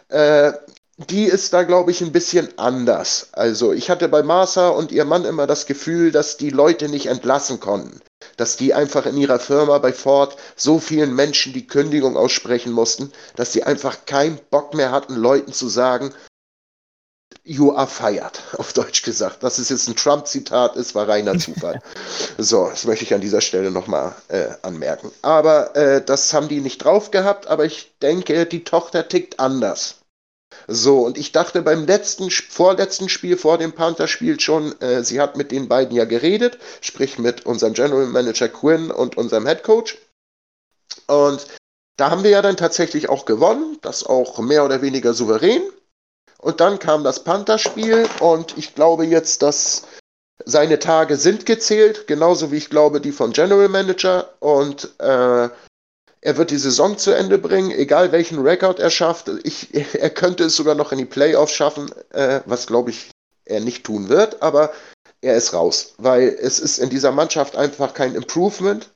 äh, 0.09 0.53
die 0.97 1.25
ist 1.25 1.53
da, 1.53 1.63
glaube 1.63 1.91
ich, 1.91 2.01
ein 2.01 2.11
bisschen 2.11 2.55
anders. 2.57 3.29
Also 3.31 3.73
ich 3.73 3.89
hatte 3.89 4.07
bei 4.07 4.21
Martha 4.21 4.69
und 4.69 4.91
ihr 4.91 5.05
Mann 5.05 5.25
immer 5.25 5.47
das 5.47 5.65
Gefühl, 5.65 6.11
dass 6.11 6.37
die 6.37 6.51
Leute 6.51 6.87
nicht 6.87 7.07
entlassen 7.07 7.59
konnten. 7.59 7.99
Dass 8.37 8.57
die 8.57 8.73
einfach 8.73 9.05
in 9.05 9.17
ihrer 9.17 9.39
Firma 9.39 9.79
bei 9.79 9.91
Ford 9.91 10.37
so 10.55 10.79
vielen 10.79 11.15
Menschen 11.15 11.51
die 11.51 11.65
Kündigung 11.65 12.15
aussprechen 12.15 12.71
mussten, 12.71 13.11
dass 13.35 13.51
sie 13.51 13.63
einfach 13.63 14.05
keinen 14.05 14.39
Bock 14.51 14.75
mehr 14.75 14.91
hatten, 14.91 15.15
Leuten 15.15 15.51
zu 15.51 15.67
sagen, 15.67 16.13
You 17.45 17.73
are 17.75 17.87
fired, 17.87 18.41
auf 18.57 18.71
Deutsch 18.71 19.01
gesagt. 19.01 19.43
Dass 19.43 19.57
es 19.57 19.69
jetzt 19.69 19.87
ein 19.89 19.95
Trump-Zitat 19.95 20.75
ist, 20.75 20.93
war 20.93 21.09
reiner 21.09 21.37
Zufall. 21.39 21.81
so, 22.37 22.69
das 22.69 22.85
möchte 22.85 23.03
ich 23.03 23.13
an 23.13 23.21
dieser 23.21 23.41
Stelle 23.41 23.71
nochmal 23.71 24.15
äh, 24.27 24.49
anmerken. 24.61 25.11
Aber 25.23 25.75
äh, 25.75 26.05
das 26.05 26.33
haben 26.33 26.47
die 26.47 26.61
nicht 26.61 26.77
drauf 26.77 27.09
gehabt, 27.09 27.47
aber 27.47 27.65
ich 27.65 27.95
denke, 28.01 28.45
die 28.45 28.63
Tochter 28.63 29.07
tickt 29.07 29.39
anders. 29.39 30.02
So, 30.67 31.01
und 31.01 31.17
ich 31.17 31.31
dachte 31.31 31.61
beim 31.61 31.85
letzten, 31.85 32.29
vorletzten 32.29 33.09
Spiel, 33.09 33.37
vor 33.37 33.57
dem 33.57 33.73
Panther-Spiel 33.73 34.39
schon, 34.39 34.79
äh, 34.81 35.03
sie 35.03 35.19
hat 35.19 35.37
mit 35.37 35.51
den 35.51 35.67
beiden 35.67 35.95
ja 35.95 36.05
geredet, 36.05 36.57
sprich 36.81 37.19
mit 37.19 37.45
unserem 37.45 37.73
General 37.73 38.05
Manager 38.05 38.49
Quinn 38.49 38.91
und 38.91 39.17
unserem 39.17 39.45
Head 39.47 39.63
Coach. 39.63 39.97
Und 41.07 41.47
da 41.97 42.09
haben 42.09 42.23
wir 42.23 42.31
ja 42.31 42.41
dann 42.41 42.57
tatsächlich 42.57 43.09
auch 43.09 43.25
gewonnen, 43.25 43.77
das 43.81 44.05
auch 44.05 44.39
mehr 44.39 44.65
oder 44.65 44.81
weniger 44.81 45.13
souverän. 45.13 45.61
Und 46.39 46.59
dann 46.59 46.79
kam 46.79 47.03
das 47.03 47.23
Panther-Spiel 47.23 48.07
und 48.19 48.57
ich 48.57 48.75
glaube 48.75 49.05
jetzt, 49.05 49.41
dass 49.41 49.87
seine 50.45 50.79
Tage 50.79 51.15
sind 51.15 51.45
gezählt, 51.45 52.07
genauso 52.07 52.51
wie 52.51 52.57
ich 52.57 52.69
glaube 52.69 52.99
die 52.99 53.11
von 53.11 53.31
General 53.31 53.69
Manager. 53.69 54.33
Und 54.39 54.89
äh, 54.99 55.49
er 56.23 56.37
wird 56.37 56.51
die 56.51 56.57
Saison 56.57 56.97
zu 56.97 57.11
Ende 57.11 57.37
bringen, 57.37 57.71
egal 57.71 58.13
welchen 58.13 58.39
Rekord 58.39 58.79
er 58.79 58.89
schafft. 58.89 59.29
Ich, 59.43 59.73
er 59.73 60.09
könnte 60.09 60.45
es 60.45 60.55
sogar 60.55 60.73
noch 60.73 60.93
in 60.93 60.97
die 60.97 61.05
Playoffs 61.05 61.53
schaffen, 61.53 61.91
äh, 62.11 62.39
was 62.45 62.67
glaube 62.67 62.91
ich 62.91 63.11
er 63.45 63.59
nicht 63.59 63.83
tun 63.83 64.07
wird, 64.07 64.41
aber 64.41 64.71
er 65.21 65.35
ist 65.35 65.53
raus, 65.53 65.95
weil 65.97 66.29
es 66.29 66.59
ist 66.59 66.77
in 66.77 66.89
dieser 66.89 67.11
Mannschaft 67.11 67.57
einfach 67.57 67.93
kein 67.93 68.15
Improvement. 68.15 68.89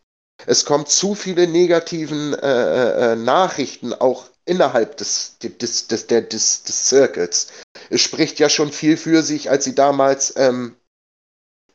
Es 0.46 0.64
kommt 0.64 0.88
zu 0.88 1.16
viele 1.16 1.48
negativen 1.48 2.34
äh, 2.34 3.12
äh, 3.12 3.16
Nachrichten 3.18 3.94
auch 3.94 4.26
innerhalb 4.46 4.96
des, 4.96 5.38
des, 5.40 5.58
des, 5.58 5.88
des, 5.88 6.08
des, 6.08 6.64
des 6.64 6.88
Circles. 6.88 7.48
Es 7.90 8.00
spricht 8.00 8.40
ja 8.40 8.48
schon 8.48 8.72
viel 8.72 8.96
für 8.96 9.22
sich, 9.22 9.50
als 9.50 9.66
sie 9.66 9.76
damals, 9.76 10.34
ähm, 10.38 10.78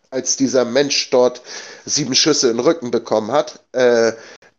als 0.08 0.38
dieser 0.38 0.64
Mensch 0.64 1.10
dort 1.10 1.42
sieben 1.84 2.14
Schüsse 2.14 2.48
in 2.48 2.56
den 2.56 2.64
Rücken 2.64 2.90
bekommen 2.90 3.32
hat. 3.32 3.60
Äh, 3.72 4.12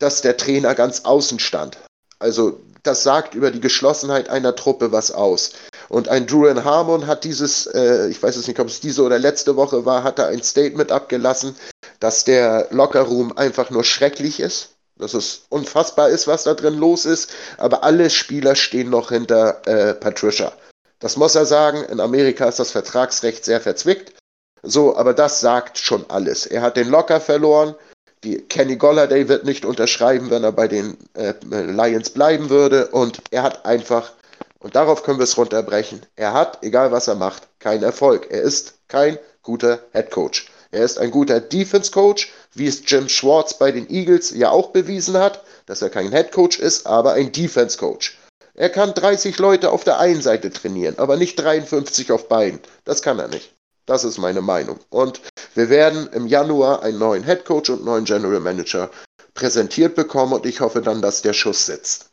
dass 0.03 0.21
der 0.21 0.37
Trainer 0.37 0.75
ganz 0.75 1.01
außen 1.05 1.39
stand. 1.39 1.77
Also 2.19 2.59
das 2.83 3.03
sagt 3.03 3.33
über 3.33 3.49
die 3.49 3.61
Geschlossenheit 3.61 4.29
einer 4.29 4.55
Truppe 4.55 4.91
was 4.91 5.11
aus. 5.11 5.51
Und 5.87 6.09
ein 6.09 6.27
Drew 6.27 6.53
Harmon 6.63 7.07
hat 7.07 7.23
dieses, 7.23 7.65
äh, 7.67 8.09
ich 8.09 8.21
weiß 8.21 8.35
es 8.35 8.47
nicht, 8.47 8.59
ob 8.59 8.67
es 8.67 8.81
diese 8.81 9.03
oder 9.03 9.17
letzte 9.17 9.55
Woche 9.55 9.85
war, 9.85 10.03
hat 10.03 10.19
er 10.19 10.27
ein 10.27 10.43
Statement 10.43 10.91
abgelassen, 10.91 11.55
dass 11.99 12.25
der 12.25 12.67
Lockerroom 12.71 13.37
einfach 13.37 13.69
nur 13.69 13.85
schrecklich 13.85 14.39
ist. 14.39 14.69
Dass 14.97 15.13
es 15.13 15.43
unfassbar 15.49 16.09
ist, 16.09 16.27
was 16.27 16.43
da 16.43 16.53
drin 16.53 16.77
los 16.77 17.05
ist. 17.05 17.31
Aber 17.57 17.83
alle 17.83 18.09
Spieler 18.09 18.55
stehen 18.55 18.89
noch 18.89 19.09
hinter 19.09 19.65
äh, 19.65 19.93
Patricia. 19.93 20.51
Das 20.99 21.15
muss 21.15 21.35
er 21.35 21.45
sagen. 21.45 21.83
In 21.85 21.99
Amerika 21.99 22.47
ist 22.47 22.59
das 22.59 22.71
Vertragsrecht 22.71 23.45
sehr 23.45 23.61
verzwickt. 23.61 24.13
So, 24.61 24.95
aber 24.95 25.13
das 25.13 25.39
sagt 25.39 25.77
schon 25.77 26.05
alles. 26.09 26.45
Er 26.45 26.61
hat 26.61 26.77
den 26.77 26.89
Locker 26.89 27.21
verloren. 27.21 27.75
Die 28.23 28.39
Kenny 28.39 28.77
Golladay 28.77 29.27
wird 29.27 29.45
nicht 29.45 29.65
unterschreiben, 29.65 30.29
wenn 30.29 30.43
er 30.43 30.53
bei 30.53 30.67
den 30.67 30.97
äh, 31.13 31.33
Lions 31.43 32.11
bleiben 32.11 32.49
würde. 32.49 32.87
Und 32.87 33.21
er 33.31 33.43
hat 33.43 33.65
einfach, 33.65 34.13
und 34.59 34.75
darauf 34.75 35.03
können 35.03 35.19
wir 35.19 35.25
es 35.25 35.37
runterbrechen, 35.37 36.05
er 36.15 36.33
hat, 36.33 36.63
egal 36.63 36.91
was 36.91 37.07
er 37.07 37.15
macht, 37.15 37.47
keinen 37.59 37.83
Erfolg. 37.83 38.27
Er 38.29 38.41
ist 38.41 38.75
kein 38.87 39.19
guter 39.41 39.79
Head 39.91 40.11
Coach. 40.11 40.49
Er 40.71 40.85
ist 40.85 40.97
ein 40.97 41.11
guter 41.11 41.39
Defense 41.39 41.91
Coach, 41.91 42.31
wie 42.53 42.67
es 42.67 42.81
Jim 42.85 43.09
Schwartz 43.09 43.57
bei 43.57 43.71
den 43.71 43.89
Eagles 43.89 44.31
ja 44.31 44.49
auch 44.49 44.71
bewiesen 44.71 45.17
hat, 45.17 45.43
dass 45.65 45.81
er 45.81 45.89
kein 45.89 46.11
Head 46.11 46.31
Coach 46.31 46.59
ist, 46.59 46.87
aber 46.87 47.13
ein 47.13 47.31
Defense 47.31 47.77
Coach. 47.77 48.17
Er 48.55 48.69
kann 48.69 48.93
30 48.93 49.37
Leute 49.37 49.71
auf 49.71 49.83
der 49.83 49.99
einen 49.99 50.21
Seite 50.21 50.51
trainieren, 50.51 50.97
aber 50.97 51.17
nicht 51.17 51.35
53 51.35 52.11
auf 52.11 52.27
beiden. 52.27 52.59
Das 52.85 53.01
kann 53.01 53.19
er 53.19 53.27
nicht. 53.27 53.51
Das 53.85 54.03
ist 54.03 54.17
meine 54.17 54.41
Meinung. 54.41 54.79
Und 54.89 55.21
wir 55.55 55.69
werden 55.69 56.07
im 56.13 56.27
Januar 56.27 56.83
einen 56.83 56.99
neuen 56.99 57.23
Head 57.23 57.45
Coach 57.45 57.69
und 57.69 57.77
einen 57.77 57.85
neuen 57.85 58.05
General 58.05 58.39
Manager 58.39 58.89
präsentiert 59.33 59.95
bekommen 59.95 60.33
und 60.33 60.45
ich 60.45 60.61
hoffe 60.61 60.81
dann, 60.81 61.01
dass 61.01 61.21
der 61.21 61.33
Schuss 61.33 61.65
sitzt. 61.65 62.11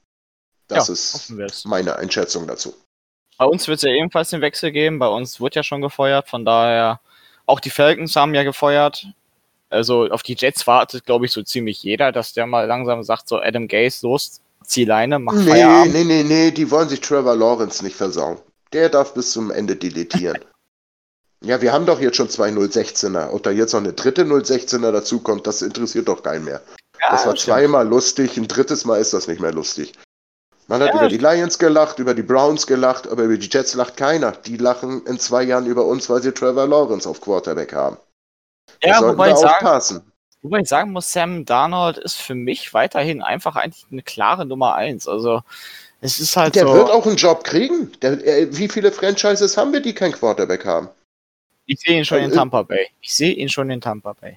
Das 0.69 0.89
ja, 0.89 0.95
ist 0.95 1.67
meine 1.67 1.97
Einschätzung 1.97 2.47
dazu. 2.47 2.75
Bei 3.39 3.45
uns 3.45 3.67
wird 3.69 3.79
es 3.79 3.83
ja 3.83 3.91
ebenfalls 3.91 4.31
den 4.31 4.41
Wechsel 4.41 4.71
geben. 4.71 4.99
Bei 4.99 5.09
uns 5.09 5.41
wird 5.41 5.55
ja 5.55 5.63
schon 5.63 5.81
gefeuert. 5.81 6.29
Von 6.29 6.45
daher, 6.45 7.01
auch 7.47 7.59
die 7.59 7.71
Falcons 7.71 8.15
haben 8.15 8.35
ja 8.35 8.43
gefeuert. 8.43 9.07
Also 9.71 10.09
auf 10.09 10.23
die 10.23 10.35
Jets 10.35 10.67
wartet, 10.67 11.07
glaube 11.07 11.27
ich, 11.27 11.33
so 11.33 11.43
ziemlich 11.43 11.83
jeder, 11.83 12.13
dass 12.13 12.33
der 12.33 12.47
mal 12.47 12.67
langsam 12.67 13.03
sagt, 13.03 13.29
so 13.29 13.39
Adam 13.39 13.69
Gaze, 13.69 14.07
los, 14.07 14.41
Zielleine, 14.65 15.19
mach 15.19 15.33
nee, 15.35 15.51
Feierabend. 15.51 15.95
Nee, 15.95 16.05
nee, 16.05 16.23
nee, 16.23 16.51
die 16.51 16.71
wollen 16.71 16.89
sich 16.89 17.01
Trevor 17.01 17.37
Lawrence 17.37 17.83
nicht 17.85 17.97
versauen. 17.97 18.39
Der 18.73 18.89
darf 18.89 19.15
bis 19.15 19.33
zum 19.33 19.51
Ende 19.51 19.77
deletieren. 19.77 20.39
ja, 21.43 21.63
wir 21.63 21.73
haben 21.73 21.87
doch 21.87 22.01
jetzt 22.01 22.17
schon 22.17 22.29
zwei 22.29 22.51
016er. 22.51 23.31
Ob 23.31 23.43
da 23.43 23.51
jetzt 23.51 23.73
noch 23.73 23.81
eine 23.81 23.93
dritte 23.93 24.25
016er 24.25 24.93
dazukommt, 24.93 25.47
das 25.47 25.63
interessiert 25.63 26.09
doch 26.09 26.23
keinen 26.23 26.45
mehr. 26.45 26.61
Ja, 27.01 27.11
das 27.11 27.27
war 27.27 27.35
zweimal 27.35 27.89
lustig, 27.89 28.37
ein 28.37 28.47
drittes 28.47 28.85
Mal 28.85 29.01
ist 29.01 29.15
das 29.15 29.27
nicht 29.27 29.41
mehr 29.41 29.53
lustig. 29.53 29.95
Man 30.69 30.81
hat 30.83 30.91
ja, 30.91 30.97
über 31.01 31.09
die 31.09 31.19
Lions 31.19 31.59
gelacht, 31.59 31.99
über 31.99 32.15
die 32.15 32.23
Browns 32.23 32.67
gelacht, 32.67 33.09
aber 33.09 33.25
über 33.25 33.37
die 33.37 33.49
Jets 33.49 33.75
lacht 33.75 33.97
keiner. 33.97 34.33
Die 34.33 34.57
lachen 34.57 35.05
in 35.07 35.19
zwei 35.19 35.43
Jahren 35.43 35.67
über 35.67 35.85
uns, 35.85 36.09
weil 36.09 36.23
sie 36.23 36.33
Trevor 36.33 36.69
Lawrence 36.69 37.09
auf 37.09 37.21
Quarterback 37.21 37.73
haben. 37.73 37.97
Ja, 38.83 39.03
wobei 39.03 39.31
ich, 39.31 39.37
sagen, 39.37 40.03
wobei 40.43 40.61
ich 40.61 40.69
sagen 40.69 40.93
muss, 40.93 41.13
Sam 41.13 41.45
Darnold 41.45 41.99
ist 41.99 42.17
für 42.17 42.37
mich 42.37 42.73
weiterhin 42.73 43.21
einfach 43.21 43.57
eigentlich 43.57 43.85
eine 43.91 44.03
klare 44.03 44.47
Nummer 44.47 44.75
eins. 44.75 45.09
Also 45.09 45.43
es 46.03 46.21
ist 46.21 46.37
halt 46.37 46.55
Der 46.55 46.67
so, 46.67 46.75
wird 46.75 46.91
auch 46.91 47.05
einen 47.05 47.17
Job 47.17 47.43
kriegen. 47.43 47.91
Der, 48.01 48.25
er, 48.25 48.57
wie 48.57 48.69
viele 48.69 48.93
Franchises 48.93 49.57
haben 49.57 49.73
wir, 49.73 49.81
die 49.81 49.95
kein 49.95 50.13
Quarterback 50.13 50.65
haben? 50.65 50.89
Ich 51.71 51.79
sehe 51.79 51.99
ihn 51.99 52.05
schon 52.05 52.19
in 52.19 52.33
Tampa 52.33 52.63
Bay. 52.65 52.89
Ich 53.01 53.15
sehe 53.15 53.33
ihn 53.33 53.49
schon 53.49 53.71
in 53.71 53.81
Tampa 53.81 54.15
Bay. 54.21 54.37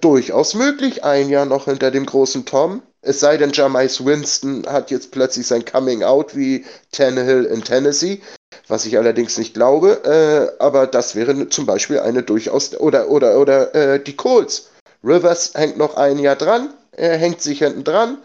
Durchaus 0.00 0.54
möglich, 0.54 1.04
ein 1.04 1.28
Jahr 1.28 1.44
noch 1.44 1.66
hinter 1.66 1.92
dem 1.92 2.04
großen 2.04 2.44
Tom. 2.44 2.82
Es 3.02 3.20
sei 3.20 3.36
denn, 3.36 3.52
Jamais 3.52 4.04
Winston 4.04 4.66
hat 4.66 4.90
jetzt 4.90 5.12
plötzlich 5.12 5.46
sein 5.46 5.64
Coming 5.64 6.02
Out 6.02 6.34
wie 6.34 6.64
Tannehill 6.90 7.44
in 7.44 7.62
Tennessee, 7.62 8.20
was 8.66 8.84
ich 8.84 8.98
allerdings 8.98 9.38
nicht 9.38 9.54
glaube. 9.54 10.02
Äh, 10.04 10.60
aber 10.60 10.88
das 10.88 11.14
wäre 11.14 11.48
zum 11.50 11.66
Beispiel 11.66 12.00
eine 12.00 12.24
durchaus 12.24 12.74
oder 12.80 13.10
oder 13.10 13.38
oder 13.38 13.72
äh, 13.72 14.02
die 14.02 14.16
Colts. 14.16 14.72
Rivers 15.04 15.52
hängt 15.54 15.76
noch 15.76 15.96
ein 15.96 16.18
Jahr 16.18 16.34
dran, 16.34 16.74
er 16.90 17.16
hängt 17.16 17.42
sich 17.42 17.60
hinten 17.60 17.84
dran, 17.84 18.18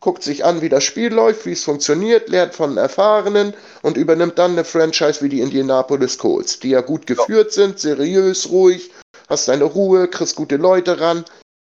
guckt 0.00 0.22
sich 0.22 0.44
an, 0.44 0.62
wie 0.62 0.68
das 0.68 0.82
Spiel 0.82 1.12
läuft, 1.12 1.46
wie 1.46 1.52
es 1.52 1.64
funktioniert, 1.64 2.28
lernt 2.28 2.54
von 2.54 2.76
Erfahrenen 2.76 3.54
und 3.82 3.96
übernimmt 3.96 4.38
dann 4.38 4.52
eine 4.52 4.64
Franchise 4.64 5.22
wie 5.22 5.28
die 5.28 5.40
Indianapolis 5.40 6.18
Colts, 6.18 6.58
die 6.58 6.70
ja 6.70 6.80
gut 6.80 7.06
geführt 7.06 7.52
sind, 7.52 7.78
seriös, 7.78 8.50
ruhig, 8.50 8.90
hast 9.28 9.48
deine 9.48 9.64
Ruhe, 9.64 10.08
kriegst 10.08 10.36
gute 10.36 10.56
Leute 10.56 11.00
ran, 11.00 11.24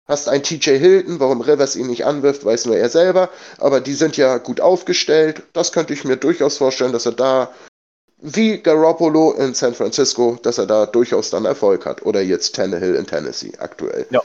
hast 0.06 0.28
einen 0.28 0.42
TJ 0.42 0.78
Hilton, 0.78 1.20
warum 1.20 1.40
Rivers 1.40 1.76
ihn 1.76 1.86
nicht 1.86 2.04
anwirft, 2.04 2.44
weiß 2.44 2.66
nur 2.66 2.76
er 2.76 2.90
selber, 2.90 3.30
aber 3.58 3.80
die 3.80 3.94
sind 3.94 4.16
ja 4.16 4.38
gut 4.38 4.60
aufgestellt. 4.60 5.42
Das 5.54 5.72
könnte 5.72 5.92
ich 5.92 6.04
mir 6.04 6.16
durchaus 6.16 6.58
vorstellen, 6.58 6.92
dass 6.92 7.06
er 7.06 7.12
da 7.12 7.52
wie 8.20 8.58
Garoppolo 8.58 9.32
in 9.32 9.54
San 9.54 9.74
Francisco, 9.74 10.38
dass 10.42 10.58
er 10.58 10.66
da 10.66 10.86
durchaus 10.86 11.30
dann 11.30 11.44
Erfolg 11.44 11.86
hat. 11.86 12.02
Oder 12.04 12.20
jetzt 12.20 12.54
Tannehill 12.56 12.96
in 12.96 13.06
Tennessee 13.06 13.52
aktuell. 13.58 14.06
Ja. 14.10 14.22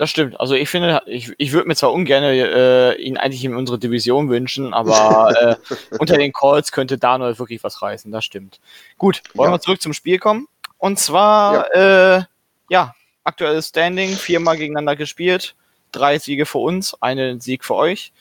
Das 0.00 0.08
stimmt. 0.08 0.40
Also 0.40 0.54
ich 0.54 0.70
finde, 0.70 1.02
ich, 1.04 1.30
ich 1.36 1.52
würde 1.52 1.68
mir 1.68 1.76
zwar 1.76 1.92
ungern 1.92 2.24
äh, 2.24 2.94
ihn 2.94 3.18
eigentlich 3.18 3.44
in 3.44 3.54
unsere 3.54 3.78
Division 3.78 4.30
wünschen, 4.30 4.72
aber 4.72 5.58
äh, 5.60 5.96
unter 5.98 6.16
den 6.16 6.32
Calls 6.32 6.72
könnte 6.72 6.96
Daniel 6.96 7.38
wirklich 7.38 7.62
was 7.62 7.82
reißen. 7.82 8.10
Das 8.10 8.24
stimmt. 8.24 8.60
Gut, 8.96 9.20
wollen 9.34 9.50
ja. 9.50 9.56
wir 9.56 9.60
zurück 9.60 9.82
zum 9.82 9.92
Spiel 9.92 10.18
kommen. 10.18 10.48
Und 10.78 10.98
zwar, 10.98 11.70
ja, 11.76 12.16
äh, 12.16 12.22
ja 12.70 12.94
aktuelles 13.24 13.68
Standing, 13.68 14.12
viermal 14.12 14.56
gegeneinander 14.56 14.96
gespielt, 14.96 15.54
drei 15.92 16.18
Siege 16.18 16.46
für 16.46 16.58
uns, 16.58 16.94
einen 17.00 17.40
Sieg 17.40 17.64
für 17.64 17.74
euch. 17.74 18.12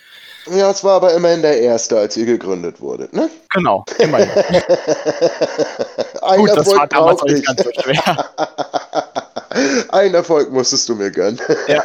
Ja, 0.48 0.72
es 0.72 0.84
war 0.84 0.96
aber 0.96 1.14
immerhin 1.14 1.42
der 1.42 1.60
erste, 1.60 1.98
als 1.98 2.18
ihr 2.18 2.26
gegründet 2.26 2.82
wurdet, 2.82 3.14
ne? 3.14 3.30
Genau, 3.54 3.86
immerhin. 3.98 4.30
Gut, 6.38 6.50
das 6.56 6.68
war 6.76 6.88
damals 6.88 7.22
nicht 7.24 7.46
ganz 7.46 7.64
so 7.64 7.72
schwer. 7.82 8.30
Ein 9.90 10.14
Erfolg 10.14 10.52
musstest 10.52 10.88
du 10.90 10.96
mir 10.96 11.12
gönnen. 11.12 11.40
ja, 11.68 11.84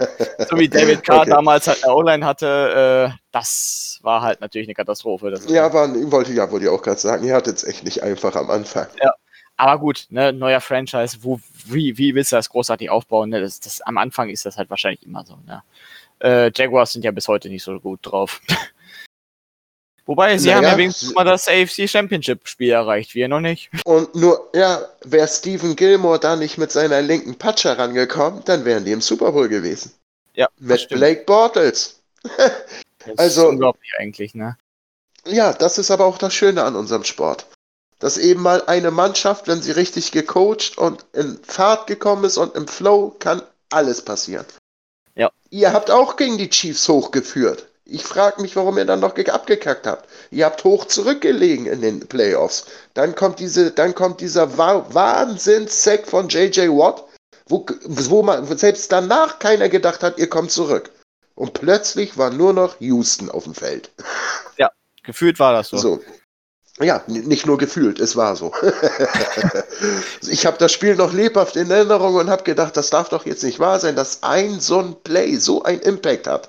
so 0.49 0.59
wie 0.59 0.69
David 0.69 1.03
Carr 1.03 1.23
okay. 1.23 1.31
damals 1.31 1.67
halt 1.67 1.83
eine 1.83 1.95
O-Line 1.95 2.25
hatte, 2.25 3.11
äh, 3.11 3.17
das 3.33 3.99
war 4.03 4.23
halt 4.23 4.41
natürlich 4.41 4.69
eine 4.69 4.75
Katastrophe. 4.75 5.35
ja, 5.49 5.73
war, 5.73 5.89
wollte, 6.13 6.33
ja, 6.33 6.51
wollte 6.51 6.67
ich 6.67 6.71
auch 6.71 6.83
gerade 6.83 7.01
sagen, 7.01 7.25
ihr 7.25 7.35
hattet 7.35 7.57
es 7.57 7.65
echt 7.65 7.85
nicht 7.85 8.03
einfach 8.03 8.37
am 8.37 8.51
Anfang. 8.51 8.87
Ja, 9.03 9.15
aber 9.57 9.79
gut, 9.79 10.07
ne, 10.11 10.33
neuer 10.33 10.61
Franchise, 10.61 11.19
wo, 11.23 11.41
wie, 11.67 11.97
wie 11.97 12.15
willst 12.15 12.33
du 12.33 12.37
das 12.37 12.49
großartig 12.49 12.91
aufbauen? 12.91 13.31
Ne? 13.31 13.41
Das, 13.41 13.61
das, 13.61 13.81
am 13.83 13.99
Anfang 13.99 14.29
ist 14.29 14.45
das 14.47 14.57
halt 14.57 14.71
wahrscheinlich 14.71 15.05
immer 15.05 15.25
so. 15.25 15.39
Ne? 15.47 15.63
Äh, 16.21 16.51
Jaguars 16.55 16.93
sind 16.93 17.05
ja 17.05 17.11
bis 17.11 17.29
heute 17.29 17.49
nicht 17.49 17.63
so 17.63 17.79
gut 17.79 18.01
drauf. 18.03 18.41
Wobei, 20.07 20.37
sie 20.37 20.49
naja, 20.49 20.57
haben 20.57 20.65
ja 20.65 20.77
wenigstens 20.77 21.15
mal 21.15 21.25
das 21.25 21.49
AFC 21.49 21.89
Championship 21.89 22.47
Spiel 22.47 22.71
erreicht, 22.71 23.15
wir 23.15 23.27
noch 23.27 23.41
nicht. 23.41 23.71
Und 23.87 24.15
nur, 24.15 24.51
ja, 24.55 24.83
wäre 25.05 25.29
Stephen 25.29 25.77
Gilmore 25.77 26.19
da 26.19 26.37
nicht 26.37 26.59
mit 26.59 26.71
seiner 26.71 27.01
linken 27.01 27.37
Patsche 27.37 27.79
rangekommen, 27.79 28.43
dann 28.45 28.65
wären 28.65 28.85
die 28.85 28.93
im 28.93 29.01
Super 29.01 29.33
Bowl 29.33 29.49
gewesen. 29.49 29.93
Ja. 30.35 30.49
Mit 30.59 30.89
Blake 30.89 31.25
Bortles. 31.25 32.03
also. 33.17 33.49
unglaublich 33.49 33.93
eigentlich, 33.99 34.35
ne? 34.35 34.59
Ja, 35.27 35.55
das 35.55 35.79
ist 35.79 35.91
aber 35.91 36.05
auch 36.05 36.19
das 36.19 36.35
Schöne 36.35 36.63
an 36.65 36.77
unserem 36.77 37.05
Sport. 37.05 37.47
Dass 38.05 38.19
eben 38.19 38.43
mal 38.43 38.63
eine 38.67 38.91
Mannschaft, 38.91 39.49
wenn 39.49 39.63
sie 39.63 39.71
richtig 39.71 40.13
gecoacht 40.13 40.77
und 40.77 41.07
in 41.15 41.39
Fahrt 41.43 41.87
gekommen 41.87 42.25
ist 42.25 42.37
und 42.37 42.55
im 42.55 42.69
Flow, 42.69 43.17
kann 43.19 43.41
alles 43.71 44.03
passieren. 44.03 44.45
Ja. 45.15 45.31
Ihr 45.49 45.73
habt 45.73 45.91
auch 45.91 46.17
gegen 46.17 46.37
die 46.37 46.51
Chiefs 46.51 46.87
hochgeführt. 46.87 47.67
Ich 47.87 48.05
frage 48.05 48.43
mich, 48.43 48.57
warum 48.57 48.77
ihr 48.77 48.85
dann 48.85 49.01
noch 49.01 49.17
abgekackt 49.17 49.87
habt. 49.87 50.07
Ihr 50.31 50.45
habt 50.45 50.65
hoch 50.65 50.85
zurückgelegen 50.85 51.65
in 51.65 51.81
den 51.81 52.01
Playoffs. 52.01 52.67
Dann 52.93 53.15
kommt, 53.15 53.39
diese, 53.39 53.71
dann 53.71 53.95
kommt 53.95 54.21
dieser 54.21 54.59
Wahnsinns-Sack 54.59 56.07
von 56.07 56.29
J.J. 56.29 56.69
Watt, 56.77 57.05
wo, 57.49 57.65
wo 57.85 58.23
man 58.23 58.45
selbst 58.59 58.93
danach 58.93 59.39
keiner 59.39 59.71
gedacht 59.71 60.03
hat, 60.03 60.19
ihr 60.19 60.29
kommt 60.29 60.51
zurück. 60.51 60.91
Und 61.37 61.55
plötzlich 61.55 62.19
war 62.19 62.29
nur 62.29 62.53
noch 62.53 62.79
Houston 62.81 63.31
auf 63.31 63.45
dem 63.45 63.55
Feld. 63.55 63.91
Ja, 64.59 64.71
gefühlt 65.03 65.39
war 65.39 65.55
das 65.55 65.71
so. 65.71 65.79
So. 65.79 66.01
Ja, 66.81 67.05
nicht 67.07 67.47
nur 67.47 67.57
gefühlt, 67.57 68.01
es 68.01 68.17
war 68.17 68.35
so. 68.35 68.53
ich 70.29 70.45
habe 70.45 70.59
das 70.59 70.73
Spiel 70.73 70.97
noch 70.97 71.13
lebhaft 71.13 71.55
in 71.55 71.71
Erinnerung 71.71 72.17
und 72.17 72.29
habe 72.29 72.43
gedacht, 72.43 72.77
das 72.77 72.91
darf 72.91 73.11
doch 73.11 73.27
jetzt 73.27 73.45
nicht 73.45 73.61
wahr 73.61 73.79
sein, 73.79 73.95
dass 73.95 74.25
ein 74.25 74.59
so 74.59 74.81
ein 74.81 74.97
Play 75.05 75.37
so 75.37 75.63
einen 75.63 75.81
Impact 75.81 76.27
hat. 76.27 76.49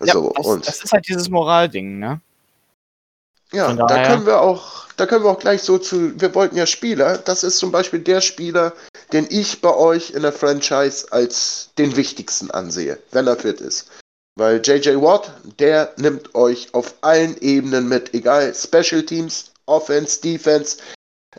Ja, 0.00 0.12
so, 0.12 0.32
das, 0.36 0.46
und 0.46 0.68
das 0.68 0.84
ist 0.84 0.92
halt 0.92 1.08
dieses 1.08 1.28
Moralding, 1.28 1.98
ne? 1.98 2.20
Ja, 3.52 3.72
da 3.72 4.04
können 4.04 4.26
wir 4.26 4.40
auch, 4.42 4.86
da 4.96 5.06
können 5.06 5.24
wir 5.24 5.30
auch 5.30 5.38
gleich 5.38 5.62
so 5.62 5.78
zu, 5.78 6.20
wir 6.20 6.34
wollten 6.34 6.56
ja 6.56 6.66
Spieler, 6.66 7.18
das 7.18 7.42
ist 7.42 7.58
zum 7.58 7.72
Beispiel 7.72 8.00
der 8.00 8.20
Spieler, 8.20 8.74
den 9.12 9.26
ich 9.30 9.62
bei 9.62 9.74
euch 9.74 10.10
in 10.10 10.22
der 10.22 10.32
Franchise 10.32 11.06
als 11.10 11.70
den 11.78 11.96
wichtigsten 11.96 12.50
ansehe, 12.50 12.98
wenn 13.10 13.26
er 13.26 13.36
fit 13.36 13.60
ist. 13.60 13.90
Weil 14.38 14.60
JJ 14.64 14.90
Watt, 15.02 15.32
der 15.58 15.92
nimmt 15.96 16.32
euch 16.36 16.72
auf 16.72 16.94
allen 17.00 17.36
Ebenen 17.40 17.88
mit, 17.88 18.14
egal 18.14 18.54
Special 18.54 19.04
Teams, 19.04 19.50
Offense, 19.66 20.20
Defense, 20.20 20.78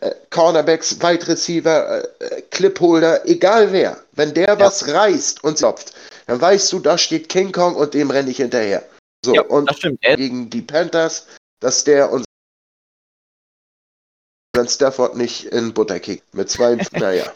äh, 0.01 0.11
Cornerbacks, 0.31 1.01
Wide 1.01 1.25
Receiver, 1.25 2.03
äh, 2.19 2.41
Clipholder, 2.51 3.25
egal 3.25 3.71
wer. 3.71 4.03
Wenn 4.11 4.33
der 4.33 4.49
ja. 4.49 4.59
was 4.59 4.89
reißt 4.89 5.45
und 5.45 5.57
klopft, 5.57 5.93
dann 6.27 6.41
weißt 6.41 6.73
du, 6.73 6.79
da 6.79 6.97
steht 6.97 7.29
King 7.29 7.53
Kong 7.53 7.77
und 7.77 7.93
dem 7.93 8.11
renne 8.11 8.31
ich 8.31 8.37
hinterher. 8.37 8.83
So, 9.23 9.33
ja, 9.33 9.43
und 9.43 9.71
gegen 10.01 10.49
die 10.49 10.61
Panthers, 10.61 11.25
dass 11.61 11.85
der 11.85 12.11
uns 12.11 12.25
wenn 14.53 14.67
Stafford 14.67 15.15
nicht 15.15 15.45
in 15.45 15.73
Butter 15.73 16.01
kickt. 16.01 16.33
Mit 16.35 16.49
zwei, 16.49 16.75
naja. 16.91 17.31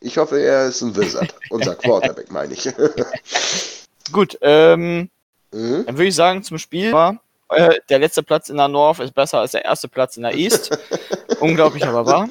Ich 0.00 0.16
hoffe, 0.16 0.40
er 0.40 0.68
ist 0.68 0.80
ein 0.80 0.96
Wizard. 0.96 1.34
Unser 1.50 1.74
Quarterback, 1.74 2.30
meine 2.30 2.54
ich. 2.54 2.72
Gut, 4.12 4.38
ähm, 4.40 5.10
mhm. 5.52 5.84
dann 5.86 5.96
würde 5.96 6.06
ich 6.06 6.14
sagen, 6.14 6.42
zum 6.42 6.58
Spiel 6.58 6.92
war, 6.92 7.20
äh, 7.50 7.80
der 7.88 7.98
letzte 7.98 8.22
Platz 8.22 8.48
in 8.48 8.56
der 8.56 8.68
North 8.68 9.00
ist 9.00 9.14
besser 9.14 9.38
als 9.40 9.52
der 9.52 9.64
erste 9.64 9.88
Platz 9.88 10.16
in 10.16 10.22
der 10.22 10.34
East. 10.34 10.78
Unglaublich, 11.40 11.84
aber 11.84 12.06
wahr. 12.06 12.28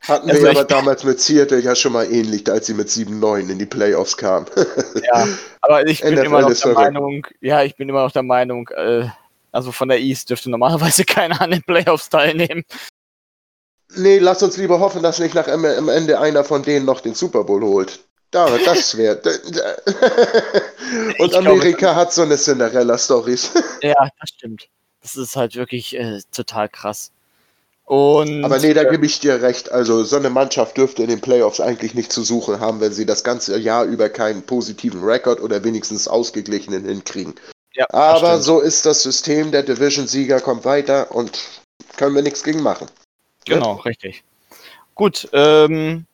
Hatten 0.00 0.30
also 0.30 0.42
wir 0.42 0.50
aber 0.50 0.64
damals 0.64 1.04
mit 1.04 1.20
Seattle 1.20 1.60
ja 1.60 1.76
schon 1.76 1.92
mal 1.92 2.10
ähnlich, 2.10 2.50
als 2.50 2.66
sie 2.66 2.74
mit 2.74 2.88
7-9 2.88 3.50
in 3.50 3.58
die 3.58 3.66
Playoffs 3.66 4.16
kamen. 4.16 4.46
ja, 5.04 5.28
aber 5.60 5.86
ich 5.86 6.00
bin 6.00 6.14
NFL 6.14 6.26
immer 6.26 6.40
noch 6.40 6.48
der 6.48 6.56
verrückt. 6.56 6.78
Meinung, 6.78 7.26
ja, 7.40 7.62
ich 7.62 7.76
bin 7.76 7.88
immer 7.88 8.02
noch 8.02 8.10
der 8.10 8.24
Meinung, 8.24 8.68
äh, 8.70 9.06
also 9.52 9.70
von 9.70 9.88
der 9.88 10.00
East 10.00 10.28
dürfte 10.28 10.50
normalerweise 10.50 11.04
keiner 11.06 11.40
an 11.40 11.52
den 11.52 11.62
Playoffs 11.62 12.08
teilnehmen. 12.08 12.64
Nee, 13.94 14.18
lass 14.18 14.42
uns 14.42 14.56
lieber 14.56 14.80
hoffen, 14.80 15.02
dass 15.02 15.20
nicht 15.20 15.34
nach 15.34 15.46
am 15.46 15.88
Ende 15.88 16.18
einer 16.18 16.42
von 16.42 16.62
denen 16.62 16.84
noch 16.84 17.00
den 17.00 17.14
Super 17.14 17.44
Bowl 17.44 17.62
holt. 17.62 18.00
Da, 18.32 18.58
das 18.64 18.96
wäre. 18.96 19.20
Und 21.18 21.34
Amerika 21.34 21.76
glaube, 21.76 21.96
hat 21.96 22.12
so 22.14 22.22
eine 22.22 22.36
Cinderella-Stories. 22.36 23.50
ja, 23.82 23.94
das 24.18 24.30
stimmt. 24.30 24.68
Das 25.02 25.16
ist 25.16 25.36
halt 25.36 25.54
wirklich 25.54 25.94
äh, 25.96 26.18
total 26.32 26.68
krass. 26.70 27.12
Und, 27.84 28.42
Aber 28.42 28.58
nee, 28.58 28.72
da 28.72 28.84
gebe 28.84 29.04
ich 29.04 29.20
dir 29.20 29.42
recht. 29.42 29.70
Also 29.70 30.02
so 30.04 30.16
eine 30.16 30.30
Mannschaft 30.30 30.78
dürfte 30.78 31.02
in 31.02 31.10
den 31.10 31.20
Playoffs 31.20 31.60
eigentlich 31.60 31.94
nicht 31.94 32.10
zu 32.10 32.22
suchen 32.22 32.58
haben, 32.58 32.80
wenn 32.80 32.92
sie 32.92 33.04
das 33.04 33.22
ganze 33.22 33.58
Jahr 33.58 33.84
über 33.84 34.08
keinen 34.08 34.42
positiven 34.42 35.04
Rekord 35.04 35.40
oder 35.40 35.62
wenigstens 35.62 36.08
ausgeglichenen 36.08 36.86
hinkriegen. 36.86 37.34
Ja, 37.74 37.86
Aber 37.90 38.40
so 38.40 38.60
ist 38.60 38.86
das 38.86 39.02
System. 39.02 39.52
Der 39.52 39.62
Division-Sieger 39.62 40.40
kommt 40.40 40.64
weiter 40.64 41.14
und 41.14 41.38
können 41.98 42.14
wir 42.14 42.22
nichts 42.22 42.42
gegen 42.42 42.62
machen. 42.62 42.88
Genau, 43.44 43.76
ja? 43.76 43.82
richtig. 43.82 44.24
Gut, 44.94 45.28
ähm, 45.34 46.06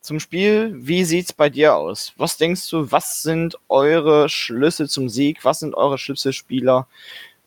zum 0.00 0.20
Spiel, 0.20 0.72
wie 0.74 1.04
sieht's 1.04 1.32
bei 1.32 1.50
dir 1.50 1.74
aus? 1.74 2.12
Was 2.16 2.36
denkst 2.36 2.68
du, 2.70 2.90
was 2.90 3.22
sind 3.22 3.58
eure 3.68 4.28
Schlüsse 4.28 4.88
zum 4.88 5.08
Sieg? 5.08 5.44
Was 5.44 5.60
sind 5.60 5.74
eure 5.74 5.98
Schlüsselspieler? 5.98 6.86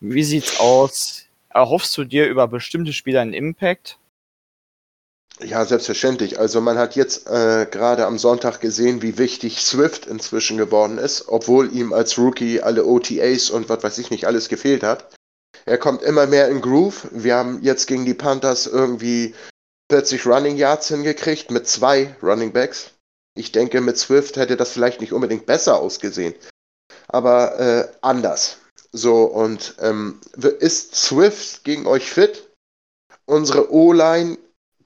Wie 0.00 0.22
sieht's 0.22 0.58
aus? 0.60 1.26
Erhoffst 1.48 1.96
du 1.96 2.04
dir 2.04 2.28
über 2.28 2.48
bestimmte 2.48 2.92
Spieler 2.92 3.20
einen 3.20 3.34
Impact? 3.34 3.98
Ja, 5.40 5.64
selbstverständlich. 5.64 6.38
Also 6.38 6.60
man 6.60 6.78
hat 6.78 6.94
jetzt 6.94 7.26
äh, 7.26 7.66
gerade 7.70 8.06
am 8.06 8.18
Sonntag 8.18 8.60
gesehen, 8.60 9.02
wie 9.02 9.18
wichtig 9.18 9.60
Swift 9.62 10.06
inzwischen 10.06 10.56
geworden 10.56 10.98
ist, 10.98 11.28
obwohl 11.28 11.72
ihm 11.72 11.92
als 11.92 12.18
Rookie 12.18 12.60
alle 12.60 12.84
OTAs 12.84 13.50
und 13.50 13.68
was 13.68 13.82
weiß 13.82 13.98
ich 13.98 14.10
nicht 14.10 14.26
alles 14.26 14.48
gefehlt 14.48 14.82
hat. 14.82 15.14
Er 15.64 15.78
kommt 15.78 16.02
immer 16.02 16.26
mehr 16.26 16.48
in 16.48 16.60
Groove. 16.60 17.08
Wir 17.12 17.36
haben 17.36 17.62
jetzt 17.62 17.86
gegen 17.86 18.04
die 18.04 18.14
Panthers 18.14 18.66
irgendwie 18.66 19.34
40 19.92 20.26
Running 20.26 20.56
Yards 20.56 20.88
hingekriegt 20.88 21.50
mit 21.50 21.68
zwei 21.68 22.16
Running 22.22 22.50
Backs. 22.50 22.92
Ich 23.34 23.52
denke, 23.52 23.82
mit 23.82 23.98
Swift 23.98 24.38
hätte 24.38 24.56
das 24.56 24.72
vielleicht 24.72 25.02
nicht 25.02 25.12
unbedingt 25.12 25.44
besser 25.44 25.78
ausgesehen, 25.78 26.34
aber 27.08 27.60
äh, 27.60 27.88
anders. 28.00 28.56
So, 28.90 29.24
und 29.24 29.74
ähm, 29.80 30.18
ist 30.60 30.94
Swift 30.94 31.64
gegen 31.64 31.86
euch 31.86 32.10
fit? 32.10 32.48
Unsere 33.26 33.70
O-Line 33.70 34.38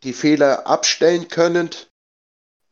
die 0.02 0.12
Fehler 0.12 0.66
abstellen 0.66 1.28
können, 1.28 1.70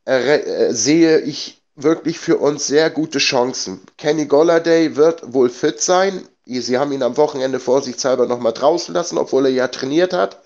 äh, 0.03 0.73
sehe 0.73 1.21
ich 1.21 1.61
wirklich 1.75 2.19
für 2.19 2.35
uns 2.35 2.67
sehr 2.67 2.89
gute 2.89 3.19
Chancen. 3.19 3.79
Kenny 3.97 4.25
Golladay 4.25 4.97
wird 4.97 5.31
wohl 5.33 5.49
fit 5.49 5.79
sein. 5.79 6.27
Sie 6.45 6.77
haben 6.77 6.91
ihn 6.91 7.03
am 7.03 7.15
Wochenende 7.15 7.61
vorsichtshalber 7.61 8.27
nochmal 8.27 8.51
draußen 8.51 8.93
lassen, 8.93 9.17
obwohl 9.17 9.45
er 9.45 9.53
ja 9.53 9.69
trainiert 9.69 10.11
hat. 10.11 10.44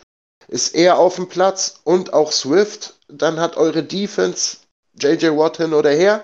Ist 0.50 0.76
er 0.76 0.98
auf 0.98 1.16
dem 1.16 1.30
Platz 1.30 1.76
und 1.84 2.14
auch 2.14 2.32
Swift. 2.32 2.96
Dann 3.08 3.40
hat 3.40 3.56
eure 3.56 3.84
Defense, 3.84 4.58
JJ 5.00 5.38
Watt 5.38 5.58
hin 5.58 5.74
oder 5.74 5.92
her, 5.92 6.24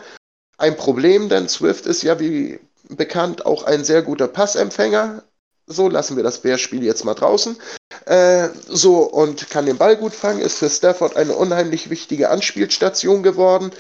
ein 0.57 0.75
Problem, 0.75 1.29
denn 1.29 1.47
Swift 1.47 1.85
ist 1.85 2.01
ja 2.03 2.19
wie 2.19 2.59
bekannt 2.89 3.45
auch 3.45 3.63
ein 3.63 3.83
sehr 3.83 4.01
guter 4.01 4.27
Passempfänger. 4.27 5.23
So 5.67 5.89
lassen 5.89 6.15
wir 6.15 6.23
das 6.23 6.39
Bärspiel 6.39 6.83
jetzt 6.83 7.05
mal 7.05 7.15
draußen. 7.15 7.57
Äh, 8.05 8.49
so 8.67 8.99
und 8.99 9.49
kann 9.49 9.65
den 9.65 9.77
Ball 9.77 9.95
gut 9.97 10.13
fangen, 10.13 10.41
ist 10.41 10.59
für 10.59 10.69
Stafford 10.69 11.15
eine 11.15 11.33
unheimlich 11.33 11.89
wichtige 11.89 12.29
Anspielstation 12.29 13.23
geworden 13.23 13.71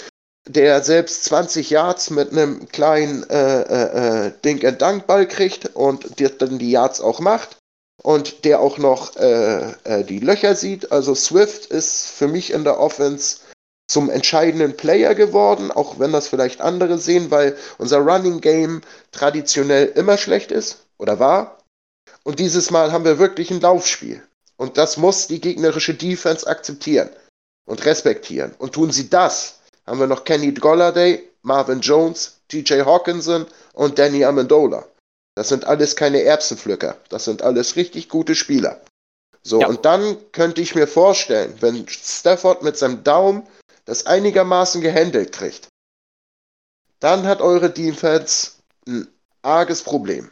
der 0.47 0.83
selbst 0.83 1.25
20 1.25 1.69
Yards 1.71 2.11
mit 2.11 2.31
einem 2.31 2.67
kleinen 2.69 3.27
äh, 3.29 3.61
äh, 3.61 4.27
äh 4.27 4.31
Dink-and-Dunk-Ball 4.43 5.27
kriegt 5.27 5.75
und 5.75 6.19
dann 6.39 6.59
die 6.59 6.71
Yards 6.71 7.01
auch 7.01 7.19
macht 7.19 7.57
und 8.05 8.45
der 8.45 8.59
auch 8.59 8.77
noch 8.77 9.15
äh, 9.15 9.71
äh, 9.83 10.03
die 10.03 10.19
Löcher 10.19 10.55
sieht. 10.55 10.91
Also 10.91 11.15
Swift 11.15 11.65
ist 11.65 12.05
für 12.05 12.27
mich 12.27 12.53
in 12.53 12.63
der 12.63 12.79
Offense 12.79 13.37
zum 13.87 14.11
entscheidenden 14.11 14.77
Player 14.77 15.15
geworden, 15.15 15.71
auch 15.71 15.97
wenn 15.97 16.11
das 16.11 16.27
vielleicht 16.27 16.61
andere 16.61 16.99
sehen, 16.99 17.31
weil 17.31 17.57
unser 17.79 17.97
Running 17.97 18.41
Game 18.41 18.81
traditionell 19.11 19.87
immer 19.95 20.19
schlecht 20.19 20.51
ist 20.51 20.85
oder 20.99 21.19
war. 21.19 21.57
Und 22.23 22.37
dieses 22.37 22.69
Mal 22.69 22.91
haben 22.91 23.05
wir 23.05 23.17
wirklich 23.17 23.49
ein 23.49 23.59
Laufspiel. 23.61 24.21
Und 24.55 24.77
das 24.77 24.97
muss 24.97 25.25
die 25.25 25.41
gegnerische 25.41 25.95
Defense 25.95 26.45
akzeptieren 26.45 27.09
und 27.65 27.85
respektieren. 27.85 28.53
Und 28.59 28.73
tun 28.73 28.91
sie 28.91 29.09
das, 29.09 29.61
haben 29.87 29.99
wir 29.99 30.07
noch 30.07 30.25
Kenny 30.25 30.51
Golladay, 30.51 31.27
Marvin 31.41 31.81
Jones, 31.81 32.39
TJ 32.49 32.81
Hawkinson 32.81 33.47
und 33.73 33.97
Danny 33.97 34.23
Amendola. 34.23 34.85
Das 35.35 35.49
sind 35.49 35.65
alles 35.65 35.95
keine 35.95 36.21
Erbsenpflücker. 36.23 36.97
Das 37.09 37.25
sind 37.25 37.41
alles 37.41 37.75
richtig 37.75 38.09
gute 38.09 38.35
Spieler. 38.35 38.81
So, 39.43 39.61
ja. 39.61 39.67
und 39.67 39.85
dann 39.85 40.17
könnte 40.31 40.61
ich 40.61 40.73
mir 40.73 40.87
vorstellen, 40.87 41.55
wenn 41.59 41.87
Stafford 41.87 42.63
mit 42.63 42.77
seinem 42.77 43.03
Daumen 43.03 43.45
das 43.85 44.07
einigermaßen 44.07 44.81
gehandelt 44.81 45.31
kriegt, 45.31 45.67
dann 46.99 47.27
hat 47.27 47.41
eure 47.41 47.69
Defense 47.69 48.53
ein 48.87 49.07
arges 49.43 49.83
Problem. 49.83 50.31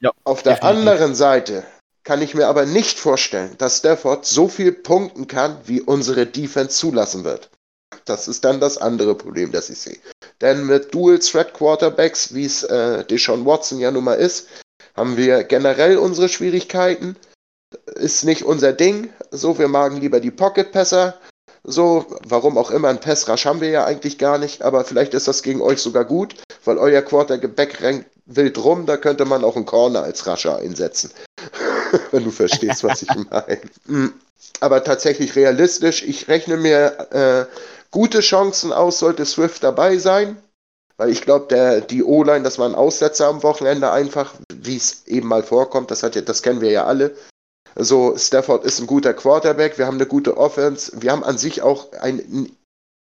Ja, 0.00 0.10
Auf 0.24 0.42
der 0.42 0.54
definitiv. 0.54 0.78
anderen 0.78 1.14
Seite 1.14 1.64
kann 2.02 2.22
ich 2.22 2.34
mir 2.34 2.48
aber 2.48 2.66
nicht 2.66 2.98
vorstellen, 2.98 3.56
dass 3.58 3.78
Stafford 3.78 4.26
so 4.26 4.48
viel 4.48 4.72
punkten 4.72 5.26
kann, 5.26 5.60
wie 5.66 5.80
unsere 5.80 6.26
Defense 6.26 6.76
zulassen 6.76 7.24
wird. 7.24 7.50
Das 8.04 8.28
ist 8.28 8.44
dann 8.44 8.60
das 8.60 8.78
andere 8.78 9.14
Problem, 9.14 9.52
das 9.52 9.70
ich 9.70 9.78
sehe. 9.78 9.98
Denn 10.40 10.66
mit 10.66 10.94
Dual 10.94 11.18
Threat 11.18 11.54
Quarterbacks, 11.54 12.34
wie 12.34 12.44
es 12.44 12.62
äh, 12.62 13.04
Deshaun 13.04 13.46
Watson 13.46 13.78
ja 13.78 13.90
nun 13.90 14.04
mal 14.04 14.14
ist, 14.14 14.48
haben 14.94 15.16
wir 15.16 15.44
generell 15.44 15.98
unsere 15.98 16.28
Schwierigkeiten. 16.28 17.16
Ist 17.94 18.24
nicht 18.24 18.44
unser 18.44 18.72
Ding. 18.72 19.10
So, 19.30 19.58
wir 19.58 19.68
magen 19.68 20.00
lieber 20.00 20.20
die 20.20 20.30
Pocket-Passer. 20.30 21.14
So, 21.68 22.06
warum 22.26 22.58
auch 22.58 22.70
immer, 22.70 22.88
ein 22.88 23.00
Passrush 23.00 23.44
haben 23.44 23.60
wir 23.60 23.70
ja 23.70 23.84
eigentlich 23.84 24.18
gar 24.18 24.38
nicht, 24.38 24.62
aber 24.62 24.84
vielleicht 24.84 25.14
ist 25.14 25.26
das 25.26 25.42
gegen 25.42 25.60
euch 25.60 25.80
sogar 25.80 26.04
gut, 26.04 26.36
weil 26.64 26.78
euer 26.78 27.02
Quarterback 27.02 27.80
rennt 27.80 28.06
wild 28.26 28.58
rum, 28.62 28.86
da 28.86 28.96
könnte 28.96 29.24
man 29.24 29.44
auch 29.44 29.56
einen 29.56 29.66
Corner 29.66 30.02
als 30.02 30.26
Rusher 30.26 30.58
einsetzen. 30.58 31.10
Wenn 32.12 32.24
du 32.24 32.30
verstehst, 32.30 32.84
was 32.84 33.02
ich 33.02 33.08
meine. 33.30 33.60
Hm. 33.86 34.14
Aber 34.60 34.84
tatsächlich 34.84 35.34
realistisch, 35.34 36.02
ich 36.02 36.28
rechne 36.28 36.56
mir 36.56 37.48
äh, 37.48 37.75
gute 37.90 38.20
Chancen 38.20 38.72
aus, 38.72 38.98
sollte 38.98 39.24
Swift 39.24 39.62
dabei 39.62 39.98
sein. 39.98 40.36
Weil 40.98 41.10
ich 41.10 41.22
glaube, 41.22 41.84
die 41.90 42.02
O-Line, 42.02 42.42
das 42.42 42.58
war 42.58 42.66
ein 42.66 42.74
Aussetzer 42.74 43.26
am 43.26 43.42
Wochenende 43.42 43.90
einfach, 43.92 44.34
wie 44.54 44.76
es 44.76 45.06
eben 45.06 45.28
mal 45.28 45.42
vorkommt. 45.42 45.90
Das, 45.90 46.02
hat 46.02 46.14
ja, 46.14 46.22
das 46.22 46.42
kennen 46.42 46.62
wir 46.62 46.70
ja 46.70 46.86
alle. 46.86 47.14
So, 47.78 48.16
Stafford 48.16 48.64
ist 48.64 48.80
ein 48.80 48.86
guter 48.86 49.12
Quarterback, 49.12 49.76
wir 49.76 49.86
haben 49.86 49.96
eine 49.96 50.06
gute 50.06 50.38
Offense, 50.38 50.90
wir 50.94 51.12
haben 51.12 51.22
an 51.22 51.36
sich 51.36 51.60
auch 51.60 51.92
ein, 51.92 52.50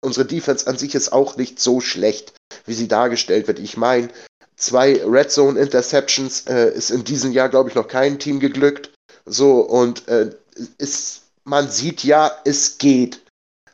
unsere 0.02 0.26
Defense 0.26 0.67
an 0.67 0.78
sich 0.78 0.95
ist 0.95 1.13
auch 1.13 1.38
nicht 1.38 1.62
so 1.62 1.80
schlecht, 1.80 2.34
wie 2.65 2.74
sie 2.74 2.89
dargestellt 2.89 3.48
wird. 3.48 3.60
Ich 3.60 3.78
meine, 3.78 4.10
zwei 4.58 5.02
Red 5.06 5.32
Zone 5.32 5.58
Interceptions 5.58 6.48
äh, 6.48 6.71
ist 6.71 6.91
in 6.91 7.06
diesem 7.06 7.32
Jahr, 7.32 7.48
glaube 7.48 7.69
ich, 7.69 7.76
noch 7.76 7.88
kein 7.88 8.19
Team 8.19 8.41
geglückt. 8.41 8.91
So, 9.26 9.62
und 9.62 10.08
äh, 10.10 10.32
ist, 10.78 11.21
man 11.45 11.69
sieht 11.69 12.04
ja, 12.04 12.32
es 12.43 12.78
geht 12.78 13.21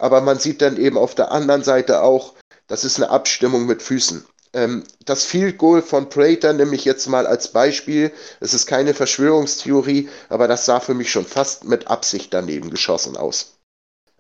aber 0.02 0.20
man 0.22 0.40
sieht 0.40 0.64
dann 0.64 0.78
eben 0.78 0.98
auf 0.98 1.14
der 1.14 1.32
anderen 1.32 1.64
Seite 1.64 2.02
auch, 2.02 2.34
das 2.66 2.84
ist 2.84 2.98
eine 2.98 3.12
Abstimmung 3.12 3.68
mit 3.68 3.84
Füßen. 3.84 4.26
Ähm, 4.52 4.84
das 5.06 5.26
Field 5.26 5.60
Goal 5.60 5.84
von 5.84 6.10
Prater 6.10 6.54
nehme 6.54 6.74
ich 6.76 6.86
jetzt 6.86 7.08
mal 7.08 7.28
als 7.28 7.50
Beispiel. 7.50 8.12
Es 8.40 8.56
ist 8.56 8.66
keine 8.66 8.96
Verschwörungstheorie, 8.96 10.10
aber 10.30 10.48
das 10.48 10.66
sah 10.66 10.80
für 10.80 10.96
mich 10.96 11.12
schon 11.12 11.26
fast 11.26 11.66
mit 11.66 11.88
Absicht 11.88 12.34
daneben 12.34 12.72
geschossen 12.72 13.16
aus. 13.16 13.58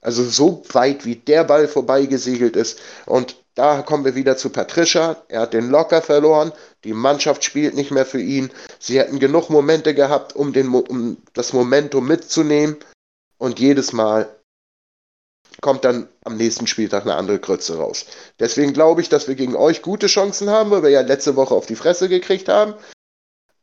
Also 0.01 0.23
so 0.23 0.63
weit 0.71 1.03
wie 1.03 1.15
der 1.15 1.45
Ball 1.45 1.67
vorbeigesegelt 1.67 2.55
ist. 2.55 2.79
Und 3.07 3.37
da 3.55 3.81
kommen 3.81 4.05
wir 4.05 4.13
wieder 4.13 4.37
zu 4.37 4.51
Patricia. 4.51 5.17
Er 5.29 5.41
hat 5.41 5.53
den 5.53 5.71
Locker 5.71 6.03
verloren. 6.03 6.51
Die 6.83 6.93
Mannschaft 6.93 7.43
spielt 7.43 7.73
nicht 7.73 7.89
mehr 7.89 8.05
für 8.05 8.21
ihn. 8.21 8.51
Sie 8.77 8.99
hätten 8.99 9.17
genug 9.17 9.49
Momente 9.49 9.95
gehabt, 9.95 10.35
um, 10.35 10.53
den, 10.53 10.69
um 10.69 11.17
das 11.33 11.53
Momentum 11.53 12.07
mitzunehmen. 12.07 12.77
Und 13.39 13.59
jedes 13.59 13.93
Mal 13.93 14.29
kommt 15.59 15.83
dann 15.83 16.07
am 16.23 16.37
nächsten 16.37 16.67
Spieltag 16.67 17.03
eine 17.03 17.15
andere 17.15 17.39
Krütze 17.39 17.77
raus. 17.77 18.05
Deswegen 18.39 18.73
glaube 18.73 19.01
ich, 19.01 19.09
dass 19.09 19.27
wir 19.27 19.35
gegen 19.35 19.55
euch 19.55 19.81
gute 19.81 20.07
Chancen 20.07 20.49
haben, 20.49 20.71
weil 20.71 20.83
wir 20.83 20.89
ja 20.89 21.01
letzte 21.01 21.35
Woche 21.35 21.53
auf 21.53 21.65
die 21.65 21.75
Fresse 21.75 22.07
gekriegt 22.07 22.47
haben. 22.47 22.73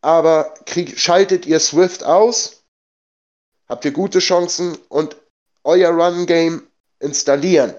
Aber 0.01 0.55
krieg, 0.66 0.98
schaltet 0.98 1.46
ihr 1.46 1.61
Swift 1.61 2.05
aus, 2.05 2.62
habt 3.68 3.85
ihr 3.85 3.92
gute 3.92 4.20
Chancen 4.20 4.77
und 4.88 5.16
euer 5.64 5.90
Run-Game 5.90 6.62
installieren, 7.01 7.74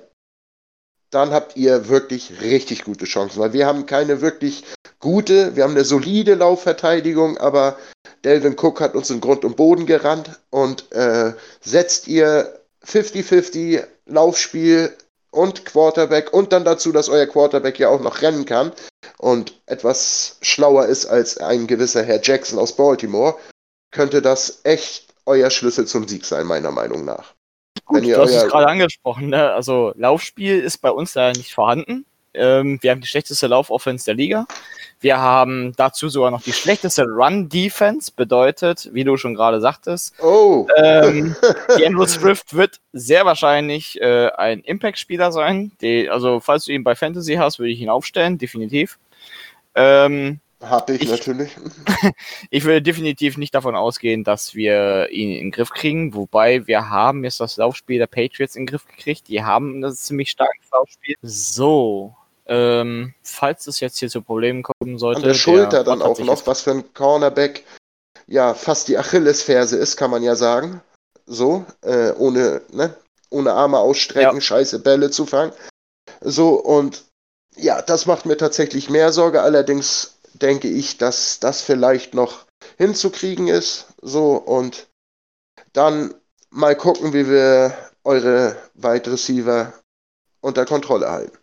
dann 1.12 1.32
habt 1.32 1.56
ihr 1.56 1.88
wirklich 1.88 2.42
richtig 2.42 2.84
gute 2.84 3.06
Chancen, 3.06 3.40
weil 3.40 3.54
wir 3.54 3.66
haben 3.66 3.86
keine 3.86 4.22
wirklich 4.22 4.64
gute, 5.00 5.56
wir 5.56 5.64
haben 5.64 5.72
eine 5.72 5.86
solide 5.86 6.36
Laufverteidigung, 6.36 7.38
aber 7.38 7.78
Delvin 8.24 8.58
Cook 8.60 8.82
hat 8.82 8.96
uns 8.96 9.10
in 9.10 9.22
Grund 9.22 9.46
und 9.46 9.56
Boden 9.56 9.86
gerannt 9.86 10.40
und 10.50 10.92
äh, 10.92 11.34
setzt 11.62 12.08
ihr 12.08 12.59
50-50 12.86 13.86
Laufspiel 14.06 14.96
und 15.32 15.66
Quarterback 15.66 16.34
und 16.34 16.54
dann 16.54 16.66
dazu, 16.66 16.92
dass 16.92 17.10
euer 17.10 17.28
Quarterback 17.28 17.80
ja 17.80 17.90
auch 17.90 18.02
noch 18.02 18.22
rennen 18.22 18.46
kann 18.46 18.72
und 19.18 19.54
etwas 19.66 20.38
schlauer 20.42 20.86
ist 20.88 21.06
als 21.06 21.38
ein 21.38 21.68
gewisser 21.68 22.04
Herr 22.04 22.20
Jackson 22.22 22.58
aus 22.58 22.76
Baltimore, 22.76 23.36
könnte 23.92 24.22
das 24.22 24.62
echt 24.64 25.14
euer 25.26 25.50
Schlüssel 25.50 25.86
zum 25.86 26.08
Sieg 26.08 26.26
sein, 26.26 26.48
meiner 26.48 26.72
Meinung 26.72 27.06
nach. 27.06 27.34
Gut, 27.86 28.04
du 28.04 28.18
hast 28.18 28.34
es 28.34 28.48
gerade 28.48 28.68
angesprochen. 28.68 29.30
Ne? 29.30 29.52
Also 29.52 29.94
Laufspiel 29.96 30.60
ist 30.60 30.80
bei 30.80 30.92
uns 30.92 31.14
da 31.14 31.32
nicht 31.32 31.54
vorhanden. 31.54 32.06
Ähm, 32.34 32.80
wir 32.82 32.92
haben 32.92 33.02
die 33.02 33.08
schlechteste 33.08 33.48
Laufoffense 33.48 34.06
der 34.06 34.16
Liga. 34.16 34.48
Wir 35.02 35.20
haben 35.20 35.74
dazu 35.78 36.10
sogar 36.10 36.30
noch 36.30 36.42
die 36.42 36.52
schlechteste 36.52 37.04
Run-Defense, 37.04 38.12
bedeutet, 38.16 38.90
wie 38.92 39.06
du 39.06 39.16
schon 39.16 39.34
gerade 39.34 39.62
sagtest, 39.62 40.14
oh. 40.22 40.68
ähm, 40.76 41.36
die 41.78 41.86
Andrew 41.86 42.06
Swift 42.06 42.54
wird 42.54 42.80
sehr 42.92 43.26
wahrscheinlich 43.26 44.00
äh, 44.02 44.30
ein 44.32 44.60
Impact-Spieler 44.60 45.32
sein. 45.32 45.72
Die, 45.82 46.10
also, 46.10 46.40
falls 46.42 46.66
du 46.66 46.74
ihn 46.74 46.84
bei 46.84 46.96
Fantasy 46.96 47.36
hast, 47.36 47.60
würde 47.60 47.72
ich 47.72 47.80
ihn 47.80 47.90
aufstellen, 47.90 48.38
definitiv. 48.38 49.00
Ähm, 49.76 50.42
habe 50.62 50.94
ich, 50.94 51.04
ich, 51.04 51.10
natürlich. 51.10 51.56
ich 52.50 52.66
würde 52.66 52.82
definitiv 52.82 53.38
nicht 53.38 53.56
davon 53.56 53.78
ausgehen, 53.78 54.26
dass 54.26 54.56
wir 54.56 55.10
ihn 55.10 55.32
in 55.32 55.46
den 55.46 55.52
Griff 55.52 55.70
kriegen, 55.70 56.14
wobei 56.14 56.68
wir 56.68 56.90
haben 56.90 57.24
jetzt 57.24 57.40
das 57.40 57.56
Laufspiel 57.56 58.00
der 58.00 58.08
Patriots 58.08 58.58
in 58.58 58.64
den 58.64 58.68
Griff 58.68 58.86
gekriegt. 58.86 59.30
Die 59.30 59.44
haben 59.44 59.80
das 59.80 60.02
ziemlich 60.02 60.32
starkes 60.32 60.70
Laufspiel. 60.72 61.16
So, 61.22 62.16
ähm, 62.50 63.14
falls 63.22 63.68
es 63.68 63.80
jetzt 63.80 64.00
hier 64.00 64.10
zu 64.10 64.22
Problemen 64.22 64.64
kommen 64.64 64.98
sollte. 64.98 65.22
An 65.22 65.28
der 65.28 65.34
Schulter 65.36 65.70
der 65.70 65.84
dann 65.84 66.02
auch 66.02 66.20
noch, 66.20 66.48
was 66.48 66.62
für 66.62 66.72
ein 66.72 66.94
Cornerback 66.94 67.64
ja 68.28 68.54
fast 68.54 68.88
die 68.88 68.98
Achillesferse 68.98 69.78
ist, 69.78 69.98
kann 69.98 70.12
man 70.12 70.24
ja 70.24 70.36
sagen. 70.36 70.82
So, 71.28 71.64
äh, 71.82 72.12
ohne, 72.14 72.62
ne, 72.72 72.96
ohne 73.30 73.54
Arme 73.54 73.78
ausstrecken, 73.78 74.36
ja. 74.36 74.42
scheiße 74.42 74.80
Bälle 74.80 75.12
zu 75.12 75.28
fangen. 75.28 75.54
So, 76.22 76.56
und 76.56 77.04
ja, 77.56 77.84
das 77.84 78.08
macht 78.08 78.26
mir 78.26 78.38
tatsächlich 78.38 78.90
mehr 78.90 79.12
Sorge. 79.12 79.44
Allerdings 79.44 80.18
denke 80.34 80.68
ich, 80.68 80.98
dass 80.98 81.40
das 81.40 81.62
vielleicht 81.62 82.16
noch 82.16 82.46
hinzukriegen 82.78 83.48
ist. 83.48 83.88
So 84.02 84.34
und 84.34 84.88
dann 85.74 86.16
mal 86.50 86.76
gucken, 86.76 87.14
wie 87.14 87.30
wir 87.30 87.78
eure 88.04 88.56
Wide 88.74 89.12
Receiver 89.12 89.74
unter 90.42 90.66
Kontrolle 90.66 91.12
halten. 91.12 91.39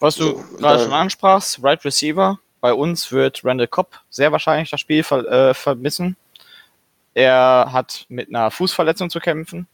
Was 0.00 0.16
du 0.16 0.24
so, 0.24 0.44
gerade 0.58 0.82
schon 0.82 0.92
ansprachst, 0.92 1.62
Right 1.62 1.84
Receiver. 1.84 2.38
Bei 2.60 2.74
uns 2.74 3.10
wird 3.12 3.44
Randall 3.44 3.68
Cobb 3.68 4.00
sehr 4.10 4.32
wahrscheinlich 4.32 4.70
das 4.70 4.80
Spiel 4.80 5.02
ver 5.02 5.26
äh, 5.30 5.54
vermissen. 5.54 6.16
Er 7.14 7.68
hat 7.72 8.06
mit 8.08 8.28
einer 8.28 8.50
Fußverletzung 8.50 9.10
zu 9.10 9.20
kämpfen. 9.20 9.66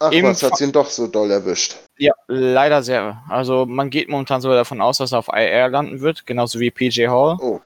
Ach, 0.00 0.10
Im 0.10 0.24
was 0.24 0.42
hat 0.42 0.60
ihn 0.60 0.72
doch 0.72 0.88
so 0.88 1.06
doll 1.06 1.30
erwischt? 1.30 1.76
Ja, 1.98 2.12
leider 2.26 2.82
sehr. 2.82 3.22
Also 3.28 3.64
man 3.64 3.90
geht 3.90 4.08
momentan 4.08 4.40
sogar 4.40 4.56
davon 4.56 4.80
aus, 4.80 4.98
dass 4.98 5.12
er 5.12 5.18
auf 5.18 5.28
IR 5.28 5.68
landen 5.68 6.00
wird, 6.00 6.26
genauso 6.26 6.58
wie 6.60 6.70
PJ 6.70 7.06
Hall. 7.06 7.36
Oh. 7.40 7.60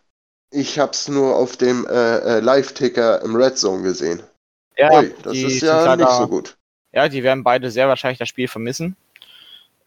Ich 0.51 0.79
hab's 0.79 1.09
nur 1.09 1.37
auf 1.37 1.57
dem 1.57 1.87
äh, 1.87 2.19
äh, 2.19 2.41
Live-Ticker 2.41 3.23
im 3.23 3.37
Red 3.37 3.59
Zone 3.59 3.83
gesehen. 3.83 4.23
Ja, 4.77 4.91
Oi, 4.93 5.13
das 5.23 5.37
ist 5.37 5.61
ja 5.61 5.97
nicht 5.97 6.11
so 6.11 6.27
gut. 6.27 6.57
Ja, 6.93 7.09
die 7.09 7.23
werden 7.23 7.45
beide 7.45 7.71
sehr 7.71 7.89
wahrscheinlich 7.89 8.19
das 8.19 8.29
Spiel 8.29 8.49
vermissen. 8.49 8.97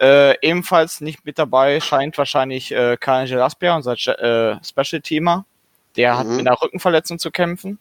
Äh, 0.02 0.36
ebenfalls 0.42 1.00
nicht 1.00 1.26
mit 1.26 1.38
dabei 1.38 1.80
scheint 1.80 2.18
wahrscheinlich 2.18 2.72
äh, 2.72 2.98
Karl 3.00 3.28
Gelaspia, 3.28 3.76
unser 3.76 3.94
äh, 3.94 4.58
Special-Teamer. 4.64 5.46
Der 5.96 6.14
mhm. 6.14 6.18
hat 6.18 6.28
mit 6.28 6.40
einer 6.48 6.60
Rückenverletzung 6.60 7.20
zu 7.20 7.30
kämpfen. 7.30 7.78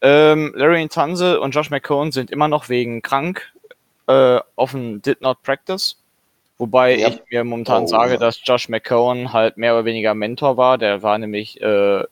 Ähm, 0.00 0.52
Larry 0.56 0.88
Tanze 0.88 1.38
und 1.40 1.54
Josh 1.54 1.70
McCone 1.70 2.12
sind 2.12 2.30
immer 2.30 2.48
noch 2.48 2.70
wegen 2.70 3.02
krank 3.02 3.52
äh, 4.06 4.40
dem 4.72 5.02
Did 5.02 5.20
Not 5.20 5.42
Practice. 5.42 5.98
Wobei 6.56 6.96
ja. 6.96 7.08
ich 7.08 7.20
mir 7.30 7.44
momentan 7.44 7.84
oh, 7.84 7.86
sage, 7.88 8.14
ja. 8.14 8.18
dass 8.18 8.40
Josh 8.42 8.70
McCone 8.70 9.34
halt 9.34 9.58
mehr 9.58 9.74
oder 9.74 9.84
weniger 9.84 10.14
Mentor 10.14 10.56
war. 10.56 10.78
Der 10.78 11.02
war 11.02 11.18
nämlich 11.18 11.60
äh, 11.60 12.04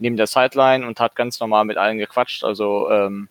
neben 0.00 0.16
der 0.16 0.26
Sideline 0.26 0.86
und 0.86 0.98
hat 0.98 1.14
ganz 1.14 1.38
normal 1.38 1.64
mit 1.66 1.76
allen 1.76 1.98
gequatscht. 1.98 2.42
Also 2.42 2.90
ähm, 2.90 3.28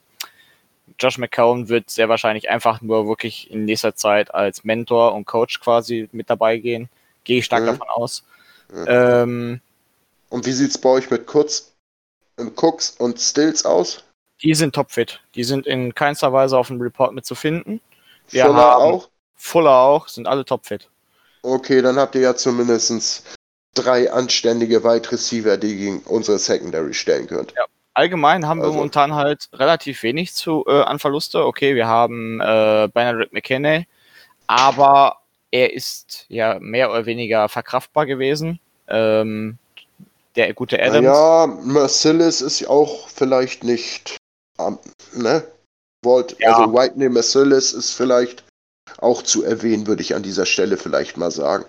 Josh 0.98 1.18
McCone 1.18 1.70
wird 1.70 1.90
sehr 1.90 2.10
wahrscheinlich 2.10 2.50
einfach 2.50 2.82
nur 2.82 3.08
wirklich 3.08 3.52
in 3.52 3.66
nächster 3.66 3.96
Zeit 3.96 4.34
als 4.34 4.64
Mentor 4.64 5.14
und 5.14 5.26
Coach 5.26 5.60
quasi 5.60 6.10
mit 6.12 6.30
dabei 6.30 6.58
gehen. 6.58 6.90
Gehe 7.24 7.40
ich 7.40 7.46
stark 7.46 7.64
mhm. 7.64 7.68
davon 7.68 7.88
aus. 7.90 8.24
Mhm. 8.72 8.86
Ähm, 8.88 9.62
und 10.30 10.46
wie 10.46 10.52
sieht 10.52 10.72
es 10.72 10.78
bei 10.78 10.90
euch 10.90 11.10
mit 11.10 11.26
Kurz 11.26 11.72
Cooks 12.38 12.92
und 12.92 13.20
Stills 13.20 13.66
aus? 13.66 14.04
Die 14.42 14.54
sind 14.54 14.74
topfit. 14.74 15.20
Die 15.36 15.44
sind 15.44 15.68
in 15.68 15.94
keinster 15.94 16.32
Weise 16.32 16.58
auf 16.58 16.68
dem 16.68 16.80
Report 16.82 17.14
mit 17.14 17.26
zu 17.26 17.36
finden. 17.36 17.82
Wir 18.30 18.46
Fuller 18.46 18.78
auch? 18.78 19.10
Fuller 19.36 19.76
auch, 19.80 20.08
sind 20.08 20.28
alle 20.28 20.46
topfit. 20.46 20.88
Okay, 21.42 21.82
dann 21.82 21.98
habt 21.98 22.16
ihr 22.16 22.22
ja 22.22 22.36
zumindest 22.36 23.24
drei 23.74 24.12
anständige 24.12 24.84
Wide 24.84 25.12
Receiver, 25.12 25.58
die 25.58 25.76
gegen 25.76 26.00
unsere 26.00 26.38
Secondary 26.38 26.94
stellen 26.94 27.28
könnt. 27.28 27.54
Ja. 27.56 27.66
Allgemein 28.00 28.48
haben 28.48 28.62
also. 28.62 28.72
wir 28.72 28.78
momentan 28.78 29.14
halt 29.14 29.50
relativ 29.52 30.04
wenig 30.04 30.34
zu, 30.34 30.64
äh, 30.68 30.84
an 30.84 31.00
Verluste. 31.00 31.46
Okay, 31.46 31.76
wir 31.76 31.86
haben 31.86 32.40
äh, 32.40 32.88
Benedict 32.94 33.34
McKinney, 33.34 33.88
aber 34.48 35.18
er 35.52 35.74
ist 35.74 36.26
ja 36.30 36.60
mehr 36.62 36.92
oder 36.92 37.06
weniger 37.06 37.50
verkraftbar 37.50 38.06
gewesen. 38.06 38.62
Ähm, 38.88 39.58
der 40.38 40.54
gute 40.54 40.82
Adams. 40.82 41.04
Ja, 41.04 41.48
Merciless 41.62 42.40
ist 42.40 42.66
auch 42.70 43.10
vielleicht 43.10 43.66
nicht, 43.66 44.16
um, 44.58 44.80
ne? 45.14 45.44
Walt, 46.06 46.38
ja. 46.40 46.56
Also 46.56 46.74
Whitney 46.74 47.10
Merciless 47.10 47.74
ist 47.74 47.92
vielleicht 47.92 48.46
auch 49.00 49.24
zu 49.24 49.44
erwähnen, 49.44 49.88
würde 49.88 50.04
ich 50.04 50.16
an 50.16 50.24
dieser 50.24 50.46
Stelle 50.46 50.78
vielleicht 50.78 51.18
mal 51.18 51.32
sagen. 51.32 51.66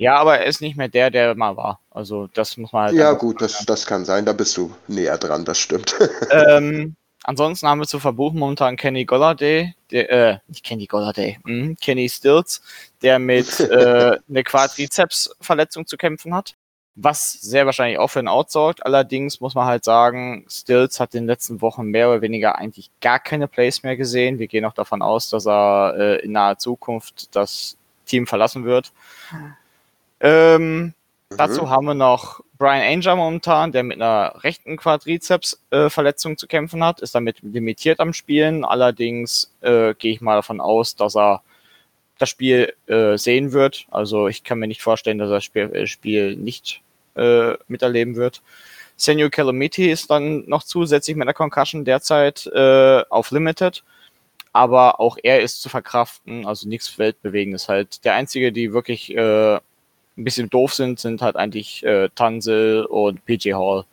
Ja, 0.00 0.16
aber 0.16 0.38
er 0.38 0.46
ist 0.46 0.62
nicht 0.62 0.78
mehr 0.78 0.88
der, 0.88 1.10
der 1.10 1.34
mal 1.34 1.58
war. 1.58 1.78
Also 1.90 2.26
das 2.32 2.56
muss 2.56 2.72
man 2.72 2.84
halt. 2.84 2.94
Ja, 2.94 3.12
gut, 3.12 3.42
das, 3.42 3.66
das 3.66 3.84
kann 3.84 4.06
sein, 4.06 4.24
da 4.24 4.32
bist 4.32 4.56
du 4.56 4.74
näher 4.88 5.18
dran, 5.18 5.44
das 5.44 5.58
stimmt. 5.58 5.94
Ähm, 6.30 6.96
ansonsten 7.24 7.66
haben 7.68 7.80
wir 7.80 7.86
zu 7.86 7.98
verbuchen 7.98 8.38
momentan 8.38 8.76
Kenny 8.76 9.04
Golladay, 9.04 9.74
der, 9.90 10.10
äh, 10.10 10.38
nicht 10.46 10.64
Kenny 10.64 10.86
Golladay, 10.86 11.38
mh, 11.44 11.74
Kenny 11.82 12.08
Stills, 12.08 12.62
der 13.02 13.18
mit 13.18 13.60
äh, 13.60 14.16
einer 14.28 14.42
Quadrizeps-Verletzung 14.42 15.86
zu 15.86 15.98
kämpfen 15.98 16.34
hat 16.34 16.54
was 17.02 17.32
sehr 17.32 17.66
wahrscheinlich 17.66 17.98
auch 17.98 18.08
für 18.08 18.18
ein 18.18 18.28
Out 18.28 18.50
sorgt. 18.50 18.84
Allerdings 18.84 19.40
muss 19.40 19.54
man 19.54 19.64
halt 19.64 19.84
sagen, 19.84 20.44
Stills 20.48 21.00
hat 21.00 21.14
in 21.14 21.22
den 21.22 21.28
letzten 21.28 21.62
Wochen 21.62 21.86
mehr 21.86 22.10
oder 22.10 22.20
weniger 22.20 22.58
eigentlich 22.58 22.90
gar 23.00 23.18
keine 23.18 23.48
Plays 23.48 23.82
mehr 23.82 23.96
gesehen. 23.96 24.38
Wir 24.38 24.48
gehen 24.48 24.64
auch 24.64 24.74
davon 24.74 25.00
aus, 25.00 25.30
dass 25.30 25.46
er 25.46 25.94
äh, 25.96 26.24
in 26.24 26.32
naher 26.32 26.58
Zukunft 26.58 27.34
das 27.34 27.78
Team 28.06 28.26
verlassen 28.26 28.64
wird. 28.64 28.92
Ähm, 30.20 30.82
mhm. 30.82 30.94
Dazu 31.36 31.70
haben 31.70 31.86
wir 31.86 31.94
noch 31.94 32.40
Brian 32.58 32.82
Anger 32.82 33.16
momentan, 33.16 33.72
der 33.72 33.82
mit 33.82 33.96
einer 33.96 34.34
rechten 34.44 34.76
Quadrizeps-Verletzung 34.76 36.32
äh, 36.32 36.36
zu 36.36 36.46
kämpfen 36.46 36.84
hat, 36.84 37.00
ist 37.00 37.14
damit 37.14 37.38
limitiert 37.40 38.00
am 38.00 38.12
Spielen. 38.12 38.64
Allerdings 38.64 39.50
äh, 39.62 39.94
gehe 39.94 40.12
ich 40.12 40.20
mal 40.20 40.36
davon 40.36 40.60
aus, 40.60 40.94
dass 40.94 41.16
er 41.16 41.42
das 42.18 42.28
Spiel 42.28 42.74
äh, 42.86 43.16
sehen 43.16 43.52
wird. 43.52 43.86
Also 43.90 44.28
ich 44.28 44.44
kann 44.44 44.58
mir 44.58 44.68
nicht 44.68 44.82
vorstellen, 44.82 45.18
dass 45.18 45.30
er 45.30 45.36
das 45.36 45.44
Spiel, 45.44 45.74
äh, 45.74 45.86
Spiel 45.86 46.36
nicht 46.36 46.82
äh, 47.16 47.54
miterleben 47.66 48.16
wird. 48.16 48.42
Senor 48.96 49.30
Calamity 49.30 49.90
ist 49.90 50.10
dann 50.10 50.46
noch 50.46 50.62
zusätzlich 50.62 51.16
mit 51.16 51.26
einer 51.26 51.32
Concussion 51.32 51.86
derzeit 51.86 52.46
äh, 52.46 53.02
auf 53.08 53.30
Limited. 53.30 53.82
Aber 54.52 55.00
auch 55.00 55.16
er 55.22 55.40
ist 55.40 55.62
zu 55.62 55.70
verkraften, 55.70 56.44
also 56.44 56.68
nichts 56.68 56.98
Weltbewegendes 56.98 57.68
halt. 57.68 58.04
Der 58.04 58.14
einzige, 58.14 58.52
die 58.52 58.74
wirklich 58.74 59.16
äh, 59.16 59.58
ein 60.16 60.24
bisschen 60.24 60.50
doof 60.50 60.74
sind, 60.74 60.98
sind 61.00 61.22
halt 61.22 61.36
eigentlich 61.36 61.84
äh, 61.84 62.08
Tansel 62.14 62.84
und 62.84 63.24
PJ 63.24 63.52
Hall. 63.54 63.84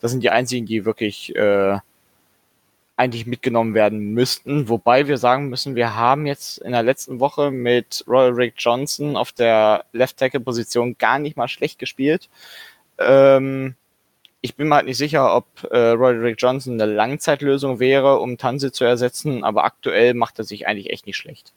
Das 0.00 0.10
sind 0.10 0.22
die 0.22 0.30
einzigen, 0.30 0.66
die 0.66 0.84
wirklich 0.84 1.34
äh, 1.36 1.78
eigentlich 2.98 3.26
mitgenommen 3.26 3.74
werden 3.74 4.12
müssten. 4.12 4.68
Wobei 4.68 5.06
wir 5.06 5.18
sagen 5.18 5.48
müssen, 5.48 5.76
wir 5.76 5.94
haben 5.94 6.26
jetzt 6.26 6.58
in 6.58 6.72
der 6.72 6.82
letzten 6.82 7.20
Woche 7.20 7.50
mit 7.52 8.04
Royal 8.08 8.32
Rick 8.32 8.54
Johnson 8.58 9.16
auf 9.16 9.30
der 9.32 9.84
Left 9.92 10.16
Tackle 10.16 10.40
Position 10.40 10.98
gar 10.98 11.20
nicht 11.20 11.36
mal 11.36 11.48
schlecht 11.48 11.78
gespielt. 11.78 12.28
Ähm, 12.98 13.76
ich 14.40 14.56
bin 14.56 14.68
mir 14.68 14.76
halt 14.76 14.86
nicht 14.86 14.98
sicher, 14.98 15.34
ob 15.34 15.46
äh, 15.70 15.90
Royal 15.90 16.20
Rick 16.20 16.36
Johnson 16.38 16.80
eine 16.80 16.92
Langzeitlösung 16.92 17.78
wäre, 17.78 18.18
um 18.18 18.36
Tanse 18.36 18.72
zu 18.72 18.84
ersetzen, 18.84 19.44
aber 19.44 19.64
aktuell 19.64 20.14
macht 20.14 20.38
er 20.38 20.44
sich 20.44 20.66
eigentlich 20.66 20.90
echt 20.90 21.06
nicht 21.06 21.16
schlecht. 21.16 21.52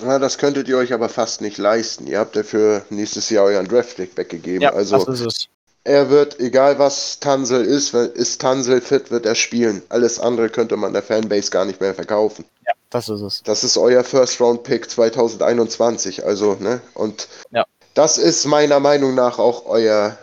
Ja, 0.00 0.18
das 0.18 0.38
könntet 0.38 0.68
ihr 0.68 0.76
euch 0.76 0.92
aber 0.92 1.08
fast 1.08 1.40
nicht 1.40 1.58
leisten. 1.58 2.06
Ihr 2.06 2.18
habt 2.18 2.34
ja 2.36 2.42
für 2.42 2.84
nächstes 2.90 3.30
Jahr 3.30 3.44
euren 3.44 3.68
Draft-Pick 3.68 4.16
weggegeben. 4.16 4.62
Ja, 4.62 4.72
also, 4.72 5.04
das 5.04 5.20
ist 5.20 5.26
es. 5.26 5.48
er 5.84 6.10
wird, 6.10 6.40
egal 6.40 6.78
was 6.78 7.20
Tansel 7.20 7.64
ist, 7.64 7.94
ist 7.94 8.40
Tansel 8.40 8.80
fit, 8.80 9.10
wird 9.10 9.24
er 9.24 9.36
spielen. 9.36 9.82
Alles 9.90 10.18
andere 10.18 10.48
könnte 10.48 10.76
man 10.76 10.92
der 10.92 11.02
Fanbase 11.02 11.50
gar 11.50 11.64
nicht 11.64 11.80
mehr 11.80 11.94
verkaufen. 11.94 12.44
Ja, 12.66 12.72
das 12.90 13.08
ist 13.08 13.20
es. 13.20 13.42
Das 13.44 13.62
ist 13.62 13.76
euer 13.76 14.02
First-Round-Pick 14.02 14.90
2021, 14.90 16.24
also, 16.24 16.56
ne? 16.58 16.80
Und 16.94 17.28
ja. 17.52 17.64
das 17.94 18.18
ist 18.18 18.46
meiner 18.46 18.80
Meinung 18.80 19.14
nach 19.14 19.38
auch 19.38 19.66
euer 19.66 20.18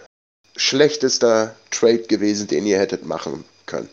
schlechtester 0.57 1.55
Trade 1.69 2.03
gewesen, 2.03 2.47
den 2.47 2.65
ihr 2.65 2.77
hättet 2.77 3.05
machen 3.05 3.45
können. 3.65 3.89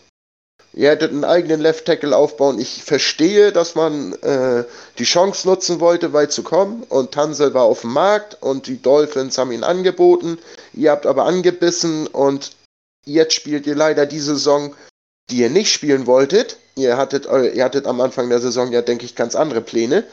Ihr 0.78 0.90
hättet 0.90 1.10
einen 1.10 1.24
eigenen 1.24 1.60
Left 1.60 1.86
Tackle 1.86 2.16
aufbauen. 2.16 2.60
Ich 2.60 2.84
verstehe, 2.84 3.50
dass 3.50 3.74
man 3.74 4.12
äh, 4.22 4.62
die 4.96 5.04
Chance 5.04 5.48
nutzen 5.48 5.80
wollte, 5.80 6.12
weit 6.12 6.30
zu 6.30 6.44
kommen. 6.44 6.84
Und 6.88 7.10
Tansel 7.10 7.52
war 7.52 7.64
auf 7.64 7.80
dem 7.80 7.92
Markt 7.92 8.40
und 8.40 8.68
die 8.68 8.80
Dolphins 8.80 9.38
haben 9.38 9.50
ihn 9.50 9.64
angeboten. 9.64 10.38
Ihr 10.74 10.92
habt 10.92 11.04
aber 11.04 11.24
angebissen 11.24 12.06
und 12.06 12.52
jetzt 13.04 13.34
spielt 13.34 13.66
ihr 13.66 13.74
leider 13.74 14.06
die 14.06 14.20
Saison, 14.20 14.72
die 15.30 15.38
ihr 15.38 15.50
nicht 15.50 15.72
spielen 15.72 16.06
wolltet. 16.06 16.58
Ihr 16.76 16.96
hattet, 16.96 17.26
ihr 17.26 17.64
hattet 17.64 17.86
am 17.86 18.00
Anfang 18.00 18.28
der 18.28 18.38
Saison 18.38 18.70
ja, 18.70 18.80
denke 18.80 19.04
ich, 19.04 19.16
ganz 19.16 19.34
andere 19.34 19.62
Pläne. 19.62 20.04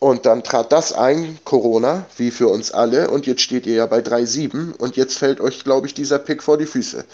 Und 0.00 0.26
dann 0.26 0.42
trat 0.42 0.72
das 0.72 0.92
ein, 0.92 1.38
Corona, 1.44 2.04
wie 2.16 2.32
für 2.32 2.48
uns 2.48 2.72
alle. 2.72 3.10
Und 3.10 3.28
jetzt 3.28 3.42
steht 3.42 3.64
ihr 3.64 3.74
ja 3.74 3.86
bei 3.86 4.00
3-7. 4.00 4.76
Und 4.76 4.96
jetzt 4.96 5.18
fällt 5.18 5.40
euch, 5.40 5.62
glaube 5.62 5.86
ich, 5.86 5.94
dieser 5.94 6.18
Pick 6.18 6.42
vor 6.42 6.58
die 6.58 6.66
Füße. 6.66 7.04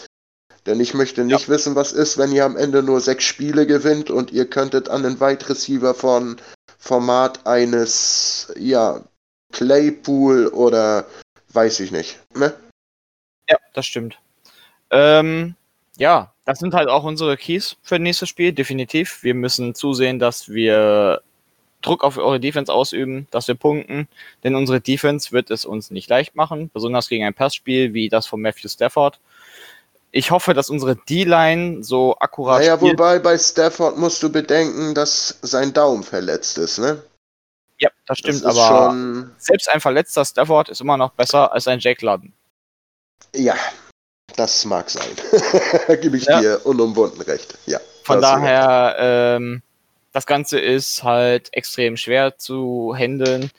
Denn 0.65 0.79
ich 0.79 0.93
möchte 0.93 1.23
nicht 1.23 1.47
ja. 1.47 1.53
wissen, 1.53 1.75
was 1.75 1.91
ist, 1.91 2.17
wenn 2.17 2.31
ihr 2.31 2.43
am 2.43 2.57
Ende 2.57 2.81
nur 2.81 2.99
sechs 2.99 3.23
Spiele 3.23 3.67
gewinnt 3.67 4.09
und 4.09 4.31
ihr 4.31 4.49
könntet 4.49 4.89
an 4.89 5.03
den 5.03 5.19
Wide 5.19 5.47
Receiver 5.47 5.93
von 5.93 6.37
Format 6.79 7.45
eines, 7.45 8.51
ja, 8.57 9.01
Claypool 9.51 10.47
oder 10.47 11.05
weiß 11.53 11.79
ich 11.79 11.91
nicht. 11.91 12.19
Ne? 12.35 12.53
Ja, 13.49 13.57
das 13.73 13.85
stimmt. 13.85 14.17
Ähm, 14.89 15.55
ja, 15.97 16.33
das 16.45 16.59
sind 16.59 16.73
halt 16.73 16.89
auch 16.89 17.03
unsere 17.03 17.37
Keys 17.37 17.77
für 17.81 17.95
das 17.95 18.03
nächste 18.03 18.27
Spiel, 18.27 18.51
definitiv. 18.51 19.23
Wir 19.23 19.33
müssen 19.33 19.75
zusehen, 19.75 20.19
dass 20.19 20.49
wir 20.49 21.21
Druck 21.81 22.03
auf 22.03 22.17
eure 22.17 22.39
Defense 22.39 22.73
ausüben, 22.73 23.27
dass 23.31 23.47
wir 23.47 23.55
punkten, 23.55 24.07
denn 24.43 24.55
unsere 24.55 24.81
Defense 24.81 25.31
wird 25.31 25.51
es 25.51 25.65
uns 25.65 25.91
nicht 25.91 26.09
leicht 26.09 26.35
machen, 26.35 26.71
besonders 26.73 27.07
gegen 27.07 27.23
ein 27.23 27.33
Passspiel 27.33 27.93
wie 27.93 28.09
das 28.09 28.25
von 28.25 28.41
Matthew 28.41 28.69
Stafford. 28.69 29.19
Ich 30.17 30.31
hoffe, 30.31 30.53
dass 30.53 30.69
unsere 30.69 30.95
D-Line 30.95 31.83
so 31.83 32.15
akkurat. 32.17 32.61
Naja, 32.61 32.77
spielt. 32.77 32.93
wobei 32.93 33.19
bei 33.19 33.37
Stafford 33.37 33.97
musst 33.97 34.23
du 34.23 34.31
bedenken, 34.31 34.95
dass 34.95 35.39
sein 35.41 35.73
Daumen 35.73 36.03
verletzt 36.03 36.57
ist, 36.57 36.77
ne? 36.77 37.03
Ja, 37.79 37.89
das 38.07 38.19
stimmt, 38.19 38.45
das 38.45 38.57
aber 38.57 38.91
schon... 38.91 39.31
selbst 39.37 39.69
ein 39.69 39.81
verletzter 39.81 40.23
Stafford 40.23 40.69
ist 40.69 40.79
immer 40.79 40.95
noch 40.95 41.11
besser 41.11 41.51
als 41.51 41.67
ein 41.67 41.79
Jake 41.79 42.05
Ludden. 42.05 42.31
Ja, 43.35 43.55
das 44.37 44.63
mag 44.63 44.89
sein. 44.89 45.03
Gebe 46.01 46.15
ich 46.15 46.23
ja. 46.23 46.39
dir 46.39 46.65
unumwunden 46.65 47.21
recht. 47.23 47.57
Ja. 47.65 47.81
Von 48.05 48.21
daher, 48.21 48.95
ähm, 48.97 49.63
das 50.13 50.25
Ganze 50.25 50.61
ist 50.61 51.03
halt 51.03 51.49
extrem 51.51 51.97
schwer 51.97 52.37
zu 52.37 52.95
handeln. 52.97 53.51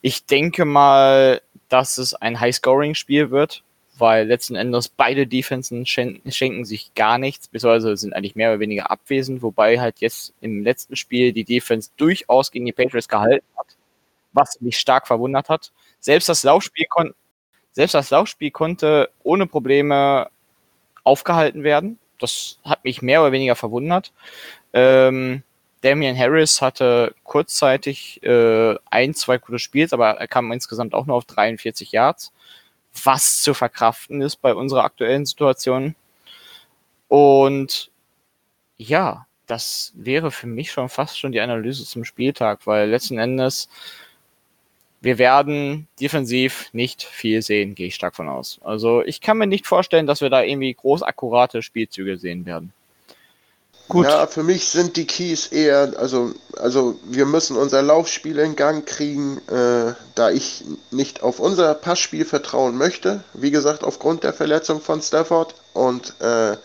Ich 0.00 0.26
denke 0.26 0.64
mal, 0.64 1.40
dass 1.68 1.98
es 1.98 2.14
ein 2.14 2.40
High-Scoring-Spiel 2.40 3.30
wird 3.30 3.62
weil 4.00 4.26
letzten 4.26 4.56
Endes 4.56 4.88
beide 4.88 5.26
Defensen 5.26 5.86
schenken, 5.86 6.64
sich 6.64 6.94
gar 6.94 7.18
nichts, 7.18 7.48
beziehungsweise 7.48 7.96
sind 7.96 8.14
eigentlich 8.14 8.36
mehr 8.36 8.50
oder 8.50 8.60
weniger 8.60 8.90
abwesend, 8.90 9.42
wobei 9.42 9.80
halt 9.80 10.00
jetzt 10.00 10.34
im 10.40 10.62
letzten 10.62 10.96
Spiel 10.96 11.32
die 11.32 11.44
Defense 11.44 11.90
durchaus 11.96 12.50
gegen 12.50 12.66
die 12.66 12.72
Patriots 12.72 13.08
gehalten 13.08 13.46
hat, 13.56 13.76
was 14.32 14.60
mich 14.60 14.78
stark 14.78 15.06
verwundert 15.06 15.48
hat. 15.48 15.72
Selbst 16.00 16.28
das 16.28 16.42
Laufspiel, 16.42 16.86
kon 16.88 17.14
selbst 17.72 17.94
das 17.94 18.10
Laufspiel 18.10 18.50
konnte 18.50 19.10
ohne 19.22 19.46
Probleme 19.46 20.28
aufgehalten 21.04 21.62
werden. 21.62 21.98
Das 22.18 22.58
hat 22.64 22.84
mich 22.84 23.02
mehr 23.02 23.22
oder 23.22 23.32
weniger 23.32 23.54
verwundert. 23.56 24.12
Ähm, 24.72 25.42
Damian 25.82 26.18
Harris 26.18 26.60
hatte 26.60 27.14
kurzzeitig 27.24 28.22
äh, 28.22 28.76
ein, 28.90 29.14
zwei 29.14 29.38
gute 29.38 29.58
Spiels, 29.58 29.92
aber 29.92 30.10
er 30.10 30.28
kam 30.28 30.52
insgesamt 30.52 30.94
auch 30.94 31.06
nur 31.06 31.16
auf 31.16 31.24
43 31.24 31.92
Yards 31.92 32.32
was 33.04 33.42
zu 33.42 33.54
verkraften 33.54 34.20
ist 34.22 34.36
bei 34.36 34.54
unserer 34.54 34.84
aktuellen 34.84 35.26
Situation. 35.26 35.94
Und 37.08 37.90
ja, 38.76 39.26
das 39.46 39.92
wäre 39.96 40.30
für 40.30 40.46
mich 40.46 40.70
schon 40.70 40.88
fast 40.88 41.18
schon 41.18 41.32
die 41.32 41.40
Analyse 41.40 41.84
zum 41.84 42.04
Spieltag, 42.04 42.66
weil 42.66 42.88
letzten 42.88 43.18
Endes 43.18 43.68
wir 45.00 45.18
werden 45.18 45.88
defensiv 45.98 46.68
nicht 46.72 47.02
viel 47.02 47.40
sehen, 47.42 47.74
gehe 47.74 47.86
ich 47.86 47.94
stark 47.94 48.14
von 48.14 48.28
aus. 48.28 48.60
Also 48.62 49.02
ich 49.02 49.20
kann 49.20 49.38
mir 49.38 49.46
nicht 49.46 49.66
vorstellen, 49.66 50.06
dass 50.06 50.20
wir 50.20 50.30
da 50.30 50.42
irgendwie 50.42 50.74
groß 50.74 51.02
akkurate 51.02 51.62
Spielzüge 51.62 52.18
sehen 52.18 52.44
werden. 52.44 52.72
Gut. 53.90 54.06
Ja, 54.06 54.28
für 54.28 54.44
mich 54.44 54.68
sind 54.68 54.96
die 54.96 55.04
Keys 55.04 55.48
eher, 55.48 55.94
also, 55.96 56.32
also 56.56 57.00
wir 57.02 57.26
müssen 57.26 57.56
unser 57.56 57.82
Laufspiel 57.82 58.38
in 58.38 58.54
Gang 58.54 58.86
kriegen, 58.86 59.38
äh, 59.48 59.94
da 60.14 60.30
ich 60.30 60.64
nicht 60.92 61.24
auf 61.24 61.40
unser 61.40 61.74
Passspiel 61.74 62.24
vertrauen 62.24 62.78
möchte. 62.78 63.24
Wie 63.34 63.50
gesagt, 63.50 63.82
aufgrund 63.82 64.22
der 64.22 64.32
Verletzung 64.32 64.80
von 64.80 65.02
Stafford 65.02 65.56
und 65.72 66.14
äh, 66.20 66.56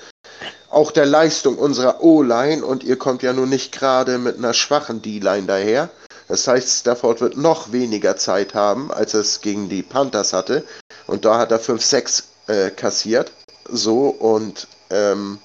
auch 0.69 0.91
der 0.91 1.07
Leistung 1.07 1.57
unserer 1.57 2.03
O-Line. 2.03 2.63
Und 2.63 2.83
ihr 2.83 2.95
kommt 2.95 3.23
ja 3.23 3.33
nun 3.33 3.49
nicht 3.49 3.71
gerade 3.71 4.19
mit 4.19 4.37
einer 4.37 4.53
schwachen 4.53 5.01
D-Line 5.01 5.47
daher. 5.47 5.89
Das 6.27 6.47
heißt, 6.47 6.81
Stafford 6.81 7.21
wird 7.21 7.37
noch 7.37 7.71
weniger 7.71 8.17
Zeit 8.17 8.53
haben, 8.53 8.91
als 8.91 9.15
es 9.15 9.41
gegen 9.41 9.67
die 9.67 9.81
Panthers 9.81 10.31
hatte. 10.31 10.63
Und 11.07 11.25
da 11.25 11.39
hat 11.39 11.51
er 11.51 11.59
5-6 11.59 12.23
äh, 12.45 12.69
kassiert. 12.69 13.31
So 13.67 14.09
und 14.09 14.67
ähm, 14.91 15.39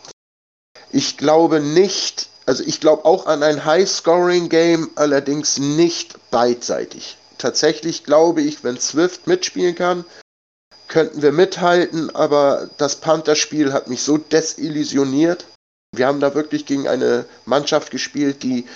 ich 0.92 1.16
glaube 1.16 1.60
nicht, 1.60 2.28
also 2.46 2.64
ich 2.64 2.80
glaube 2.80 3.04
auch 3.04 3.26
an 3.26 3.42
ein 3.42 3.64
High-Scoring-Game, 3.64 4.90
allerdings 4.96 5.58
nicht 5.58 6.30
beidseitig. 6.30 7.16
Tatsächlich 7.38 8.04
glaube 8.04 8.42
ich, 8.42 8.64
wenn 8.64 8.78
Swift 8.78 9.26
mitspielen 9.26 9.74
kann, 9.74 10.04
könnten 10.88 11.22
wir 11.22 11.32
mithalten, 11.32 12.14
aber 12.14 12.68
das 12.76 12.96
Panther-Spiel 12.96 13.72
hat 13.72 13.88
mich 13.88 14.02
so 14.02 14.18
desillusioniert. 14.18 15.46
Wir 15.94 16.06
haben 16.06 16.20
da 16.20 16.34
wirklich 16.34 16.66
gegen 16.66 16.88
eine 16.88 17.24
Mannschaft 17.46 17.90
gespielt, 17.90 18.42
die 18.42 18.66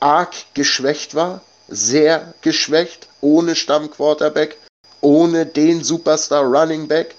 arg 0.00 0.34
geschwächt 0.54 1.14
war, 1.14 1.40
sehr 1.68 2.34
geschwächt, 2.42 3.08
ohne 3.20 3.56
Stammquarterback, 3.56 4.58
ohne 5.00 5.46
den 5.46 5.82
Superstar 5.82 6.44
Running 6.44 6.88
Back. 6.88 7.14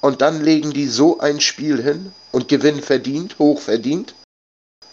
Und 0.00 0.22
dann 0.22 0.42
legen 0.42 0.72
die 0.72 0.88
so 0.88 1.18
ein 1.18 1.40
Spiel 1.40 1.82
hin 1.82 2.12
und 2.34 2.48
gewinnen 2.48 2.82
verdient, 2.82 3.38
hoch 3.38 3.60
verdient. 3.60 4.14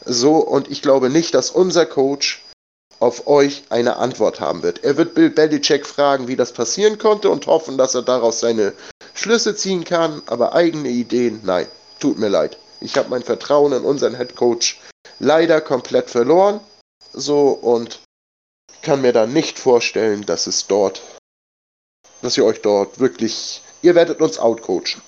So, 0.05 0.37
und 0.37 0.69
ich 0.69 0.81
glaube 0.81 1.09
nicht, 1.09 1.33
dass 1.33 1.51
unser 1.51 1.85
Coach 1.85 2.43
auf 2.99 3.27
euch 3.27 3.63
eine 3.69 3.97
Antwort 3.97 4.39
haben 4.39 4.63
wird. 4.63 4.83
Er 4.83 4.97
wird 4.97 5.15
Bill 5.15 5.29
Belichick 5.29 5.85
fragen, 5.85 6.27
wie 6.27 6.35
das 6.35 6.53
passieren 6.53 6.97
konnte 6.97 7.29
und 7.29 7.47
hoffen, 7.47 7.77
dass 7.77 7.95
er 7.95 8.03
daraus 8.03 8.39
seine 8.39 8.73
Schlüsse 9.13 9.55
ziehen 9.55 9.83
kann, 9.83 10.21
aber 10.27 10.53
eigene 10.53 10.89
Ideen, 10.89 11.41
nein, 11.43 11.67
tut 11.99 12.17
mir 12.17 12.29
leid. 12.29 12.57
Ich 12.79 12.95
habe 12.97 13.09
mein 13.09 13.23
Vertrauen 13.23 13.73
in 13.73 13.83
unseren 13.83 14.15
Head 14.15 14.35
Coach 14.35 14.79
leider 15.19 15.61
komplett 15.61 16.09
verloren. 16.09 16.59
So 17.13 17.49
und 17.49 17.99
kann 18.81 19.01
mir 19.01 19.13
da 19.13 19.25
nicht 19.27 19.59
vorstellen, 19.59 20.25
dass 20.25 20.47
es 20.47 20.67
dort, 20.67 21.01
dass 22.21 22.37
ihr 22.37 22.45
euch 22.45 22.61
dort 22.61 22.99
wirklich 22.99 23.61
Ihr 23.81 23.95
werdet 23.95 24.21
uns 24.21 24.37
outcoachen. 24.37 25.01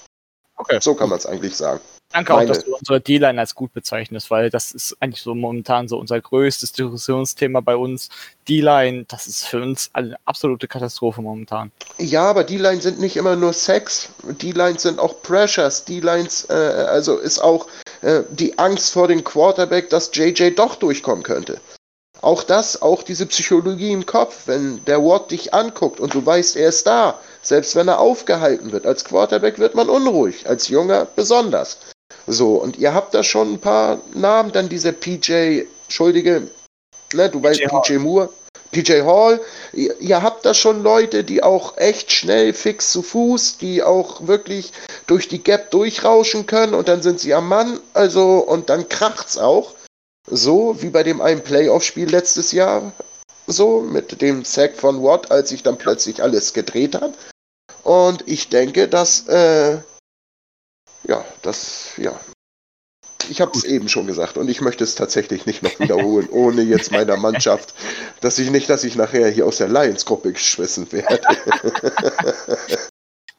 Okay. 0.56 0.80
So 0.82 0.96
kann 0.96 1.10
man 1.10 1.20
es 1.20 1.26
eigentlich 1.26 1.56
sagen. 1.56 1.82
Danke 2.14 2.34
auch, 2.36 2.46
dass 2.46 2.64
du 2.64 2.76
unsere 2.76 3.02
D-Line 3.02 3.40
als 3.40 3.56
gut 3.56 3.74
bezeichnest, 3.74 4.30
weil 4.30 4.52
das 4.52 4.72
ist 4.72 4.96
eigentlich 5.00 5.24
so 5.24 5.34
momentan 5.34 5.88
so 5.88 5.98
unser 5.98 6.22
größtes 6.22 6.72
Diskussionsthema 6.72 7.60
bei 7.62 7.76
uns. 7.76 8.10
D-Line, 8.48 9.06
das 9.08 9.26
ist 9.26 9.48
für 9.48 9.60
uns 9.60 9.90
eine 9.94 10.16
absolute 10.26 10.68
Katastrophe 10.68 11.24
momentan. 11.24 11.72
Ja, 11.98 12.30
aber 12.30 12.44
D-Line 12.44 12.82
sind 12.82 13.00
nicht 13.00 13.18
immer 13.18 13.36
nur 13.36 13.52
Sex. 13.52 14.10
D-Lines 14.24 14.84
sind 14.84 15.00
auch 15.00 15.24
Pressures. 15.24 15.86
D-Lines, 15.86 16.48
äh, 16.52 16.54
also 16.54 17.18
ist 17.18 17.40
auch 17.40 17.68
äh, 18.04 18.22
die 18.30 18.60
Angst 18.60 18.94
vor 18.94 19.08
dem 19.08 19.24
Quarterback, 19.24 19.90
dass 19.90 20.12
JJ 20.14 20.52
doch 20.52 20.76
durchkommen 20.76 21.24
könnte. 21.24 21.60
Auch 22.22 22.44
das, 22.44 22.82
auch 22.82 23.02
diese 23.02 23.26
Psychologie 23.26 23.92
im 23.92 24.06
Kopf, 24.06 24.44
wenn 24.46 24.86
der 24.86 25.04
Watt 25.04 25.32
dich 25.32 25.54
anguckt 25.54 26.00
und 26.00 26.14
du 26.14 26.24
weißt, 26.24 26.56
er 26.56 26.70
ist 26.70 26.86
da, 26.86 27.20
selbst 27.42 27.76
wenn 27.76 27.88
er 27.88 28.00
aufgehalten 28.00 28.72
wird. 28.72 28.86
Als 28.86 29.04
Quarterback 29.04 29.58
wird 29.58 29.74
man 29.76 29.90
unruhig, 29.90 30.48
als 30.48 30.68
Junger 30.70 31.06
besonders. 31.16 31.80
So, 32.28 32.56
und 32.56 32.78
ihr 32.78 32.94
habt 32.94 33.14
da 33.14 33.24
schon 33.24 33.54
ein 33.54 33.60
paar 33.60 34.00
Namen, 34.14 34.52
dann 34.52 34.70
dieser 34.70 34.94
PJ, 34.94 35.64
Entschuldige, 35.84 36.48
ne, 37.14 37.30
du 37.30 37.40
PJ 37.40 37.48
weißt, 37.48 37.72
Hall. 37.72 37.82
PJ 37.82 37.98
Moore, 37.98 38.30
PJ 38.72 39.02
Hall, 39.02 39.42
ihr, 39.74 40.00
ihr, 40.00 40.22
habt 40.22 40.46
da 40.46 40.54
schon 40.54 40.84
Leute, 40.84 41.24
die 41.24 41.44
auch 41.44 41.78
echt 41.78 42.12
schnell 42.12 42.54
fix 42.54 42.92
zu 42.92 43.02
Fuß, 43.02 43.58
die 43.58 43.84
auch 43.84 44.26
wirklich 44.28 44.72
durch 45.06 45.28
die 45.28 45.44
Gap 45.44 45.72
durchrauschen 45.72 46.46
können 46.46 46.74
und 46.74 46.88
dann 46.88 47.02
sind 47.02 47.20
sie 47.20 47.34
am 47.34 47.48
Mann, 47.50 47.80
also, 47.94 48.40
und 48.40 48.70
dann 48.70 48.88
kracht's 48.90 49.38
auch. 49.38 49.74
So 50.30 50.82
wie 50.82 50.90
bei 50.90 51.04
dem 51.04 51.20
einen 51.20 51.44
Playoff-Spiel 51.44 52.10
letztes 52.10 52.54
Jahr, 52.54 52.94
so 53.48 53.82
mit 53.82 54.22
dem 54.22 54.46
Sack 54.46 54.78
von 54.78 55.04
Watt, 55.04 55.32
als 55.32 55.50
sich 55.50 55.64
dann 55.64 55.78
plötzlich 55.78 56.24
alles 56.24 56.54
gedreht 56.54 56.96
hat. 56.96 57.14
Und 57.84 58.26
ich 58.28 58.48
denke, 58.48 58.88
dass 58.88 59.28
äh, 59.28 59.80
ja, 61.04 61.24
das, 61.42 61.92
ja. 61.98 62.20
Ich 63.30 63.40
habe 63.40 63.52
es 63.56 63.64
eben 63.64 63.88
schon 63.88 64.06
gesagt 64.06 64.38
und 64.38 64.50
ich 64.50 64.60
möchte 64.60 64.84
es 64.84 64.96
tatsächlich 64.96 65.46
nicht 65.46 65.64
noch 65.64 65.80
wiederholen, 65.80 66.28
ohne 66.30 66.62
jetzt 66.62 66.92
meiner 66.92 67.18
Mannschaft, 67.18 67.74
dass 68.22 68.38
ich 68.40 68.50
nicht, 68.50 68.70
dass 68.70 68.84
ich 68.84 68.96
nachher 68.96 69.30
hier 69.30 69.46
aus 69.46 69.58
der 69.58 69.70
Lions-Gruppe 69.70 70.34
geschmissen 70.34 70.92
werde. 70.92 71.22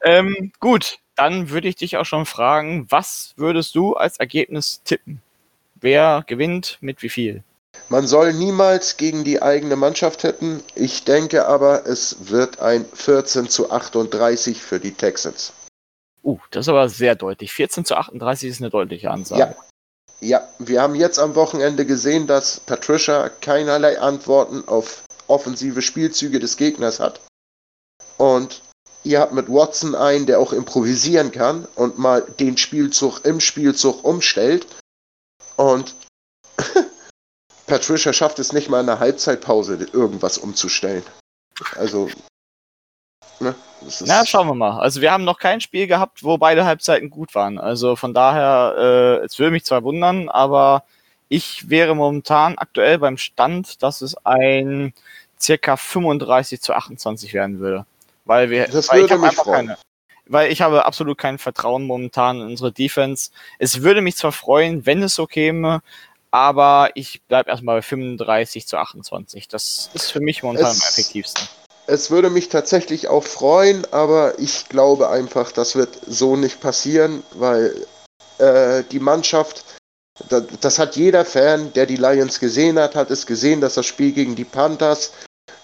ähm, 0.03 0.51
gut, 0.59 0.97
dann 1.15 1.49
würde 1.49 1.67
ich 1.67 1.75
dich 1.75 1.97
auch 1.97 2.05
schon 2.05 2.25
fragen, 2.25 2.87
was 2.89 3.33
würdest 3.37 3.75
du 3.75 3.93
als 3.93 4.17
Ergebnis 4.17 4.81
tippen? 4.83 5.21
Wer 5.75 6.23
gewinnt 6.25 6.77
mit 6.81 7.01
wie 7.01 7.09
viel? 7.09 7.43
Man 7.89 8.07
soll 8.07 8.33
niemals 8.33 8.97
gegen 8.97 9.23
die 9.23 9.41
eigene 9.41 9.75
Mannschaft 9.75 10.23
hätten. 10.23 10.63
Ich 10.73 11.03
denke 11.03 11.45
aber, 11.45 11.85
es 11.85 12.29
wird 12.29 12.59
ein 12.59 12.85
14 12.93 13.49
zu 13.49 13.69
38 13.69 14.61
für 14.61 14.79
die 14.79 14.93
Texans. 14.93 15.53
Uh, 16.25 16.39
das 16.49 16.65
ist 16.65 16.69
aber 16.69 16.89
sehr 16.89 17.15
deutlich. 17.15 17.53
14 17.53 17.85
zu 17.85 17.95
38 17.95 18.49
ist 18.49 18.61
eine 18.61 18.71
deutliche 18.71 19.11
Ansage. 19.11 19.39
Ja. 19.39 19.55
Ja, 20.21 20.47
wir 20.59 20.81
haben 20.81 20.95
jetzt 20.95 21.19
am 21.19 21.35
Wochenende 21.35 21.85
gesehen, 21.85 22.25
dass 22.25 22.61
Patricia 22.61 23.29
keinerlei 23.29 23.99
Antworten 23.99 24.67
auf 24.67 25.03
offensive 25.27 25.81
Spielzüge 25.81 26.39
des 26.39 26.57
Gegners 26.57 26.99
hat. 26.99 27.19
Und 28.17 28.61
ihr 29.03 29.19
habt 29.19 29.33
mit 29.33 29.49
Watson 29.49 29.93
einen, 29.93 30.25
der 30.25 30.39
auch 30.39 30.53
improvisieren 30.53 31.31
kann 31.31 31.67
und 31.75 31.99
mal 31.99 32.21
den 32.21 32.57
Spielzug 32.57 33.25
im 33.25 33.39
Spielzug 33.39 34.03
umstellt. 34.03 34.65
Und 35.57 35.93
Patricia 37.67 38.13
schafft 38.13 38.39
es 38.39 38.53
nicht 38.53 38.69
mal 38.69 38.79
in 38.79 38.87
der 38.87 38.99
Halbzeitpause, 38.99 39.75
irgendwas 39.91 40.37
umzustellen. 40.37 41.03
Also, 41.75 42.09
ne, 43.39 43.55
Na, 44.05 44.25
schauen 44.25 44.47
wir 44.47 44.55
mal. 44.55 44.79
Also 44.79 45.01
wir 45.01 45.11
haben 45.11 45.23
noch 45.23 45.39
kein 45.39 45.61
Spiel 45.61 45.87
gehabt, 45.87 46.23
wo 46.23 46.37
beide 46.37 46.65
Halbzeiten 46.65 47.09
gut 47.09 47.35
waren. 47.35 47.57
Also 47.57 47.95
von 47.95 48.13
daher, 48.13 48.75
äh, 49.21 49.25
es 49.25 49.37
würde 49.39 49.51
mich 49.51 49.65
zwar 49.65 49.83
wundern, 49.83 50.29
aber 50.29 50.83
ich 51.29 51.69
wäre 51.69 51.95
momentan 51.95 52.57
aktuell 52.57 52.99
beim 52.99 53.17
Stand, 53.17 53.81
dass 53.83 54.01
es 54.01 54.15
ein 54.25 54.93
circa 55.39 55.77
35 55.77 56.61
zu 56.61 56.73
28 56.73 57.33
werden 57.33 57.59
würde. 57.59 57.85
Weil 58.25 58.49
wir, 58.49 58.67
das 58.67 58.89
weil 58.91 59.01
würde 59.01 59.17
mich 59.17 59.33
freuen. 59.33 59.67
Keine, 59.67 59.77
weil 60.27 60.51
ich 60.51 60.61
habe 60.61 60.85
absolut 60.85 61.17
kein 61.17 61.37
Vertrauen 61.37 61.85
momentan 61.85 62.41
in 62.41 62.47
unsere 62.47 62.71
Defense. 62.71 63.31
Es 63.59 63.81
würde 63.81 64.01
mich 64.01 64.15
zwar 64.15 64.31
freuen, 64.31 64.85
wenn 64.85 65.03
es 65.03 65.15
so 65.15 65.27
käme, 65.27 65.81
aber 66.31 66.89
ich 66.95 67.21
bleibe 67.23 67.49
erstmal 67.49 67.77
bei 67.77 67.81
35 67.81 68.67
zu 68.67 68.77
28. 68.77 69.47
Das 69.47 69.89
ist 69.93 70.11
für 70.11 70.19
mich 70.19 70.43
momentan 70.43 70.71
es, 70.71 70.81
am 70.81 70.89
effektivsten. 70.89 71.47
Es 71.87 72.09
würde 72.09 72.29
mich 72.29 72.49
tatsächlich 72.49 73.07
auch 73.07 73.23
freuen, 73.23 73.85
aber 73.91 74.39
ich 74.39 74.69
glaube 74.69 75.09
einfach, 75.09 75.51
das 75.51 75.75
wird 75.75 75.99
so 76.07 76.35
nicht 76.35 76.59
passieren, 76.59 77.23
weil 77.33 77.85
äh, 78.39 78.83
die 78.91 78.99
Mannschaft, 78.99 79.63
das, 80.29 80.43
das, 80.61 80.79
hat 80.79 80.95
jeder 80.95 81.25
Fan, 81.25 81.73
der 81.73 81.85
die 81.85 81.97
Lions 81.97 82.39
gesehen 82.39 82.79
hat, 82.79 82.95
hat 82.95 83.11
es 83.11 83.25
gesehen, 83.25 83.61
dass 83.61 83.75
das 83.75 83.85
Spiel 83.85 84.13
gegen 84.13 84.35
die 84.35 84.45
Panthers, 84.45 85.11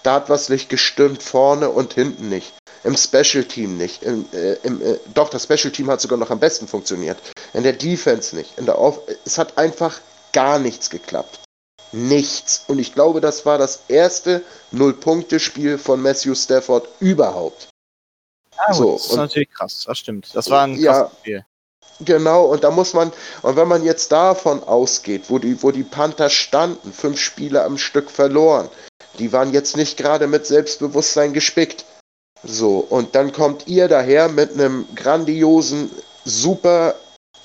da 0.04 0.14
hat 0.14 0.28
was 0.28 0.48
nicht 0.48 0.68
gestimmt, 0.68 1.22
vorne 1.22 1.70
und 1.70 1.94
hinten 1.94 2.28
nicht. 2.28 2.54
Im 2.84 2.96
Special 2.96 3.44
Team 3.44 3.76
nicht. 3.76 4.02
Im, 4.02 4.26
äh, 4.32 4.54
im, 4.62 4.82
äh, 4.82 4.98
doch, 5.14 5.28
das 5.28 5.44
Special 5.44 5.72
Team 5.72 5.90
hat 5.90 6.00
sogar 6.00 6.18
noch 6.18 6.30
am 6.30 6.40
besten 6.40 6.66
funktioniert. 6.66 7.18
In 7.52 7.62
der 7.62 7.72
Defense 7.72 8.34
nicht. 8.34 8.58
In 8.58 8.66
der 8.66 8.78
Off 8.78 9.00
es 9.24 9.38
hat 9.38 9.58
einfach 9.58 10.00
gar 10.32 10.58
nichts 10.58 10.90
geklappt. 10.90 11.40
Nichts. 11.92 12.64
Und 12.68 12.78
ich 12.78 12.94
glaube, 12.94 13.20
das 13.20 13.44
war 13.44 13.58
das 13.58 13.82
erste 13.88 14.42
Null-Punkte-Spiel 14.70 15.78
von 15.78 16.00
Matthew 16.00 16.34
Stafford 16.34 16.88
überhaupt. 17.00 17.68
Ah, 18.56 18.72
so, 18.72 18.94
das 18.94 19.06
ist 19.06 19.16
natürlich 19.16 19.50
krass, 19.50 19.84
das 19.86 19.98
stimmt. 19.98 20.30
Das 20.34 20.48
war 20.50 20.64
ein 20.64 20.78
ja, 20.78 21.10
Spiel. 21.20 21.44
Genau, 22.00 22.46
und 22.46 22.64
da 22.64 22.70
muss 22.70 22.94
man, 22.94 23.12
und 23.42 23.56
wenn 23.56 23.68
man 23.68 23.84
jetzt 23.84 24.10
davon 24.10 24.62
ausgeht, 24.64 25.24
wo 25.28 25.38
die, 25.38 25.62
wo 25.62 25.70
die 25.70 25.84
Panther 25.84 26.30
standen, 26.30 26.92
fünf 26.92 27.20
Spiele 27.20 27.62
am 27.64 27.78
Stück 27.78 28.10
verloren, 28.10 28.68
die 29.18 29.32
waren 29.32 29.52
jetzt 29.52 29.76
nicht 29.76 29.96
gerade 29.96 30.26
mit 30.26 30.46
Selbstbewusstsein 30.46 31.32
gespickt. 31.32 31.84
So, 32.42 32.78
und 32.78 33.14
dann 33.14 33.32
kommt 33.32 33.68
ihr 33.68 33.88
daher 33.88 34.28
mit 34.28 34.54
einem 34.54 34.86
grandiosen, 34.96 35.90
super 36.24 36.96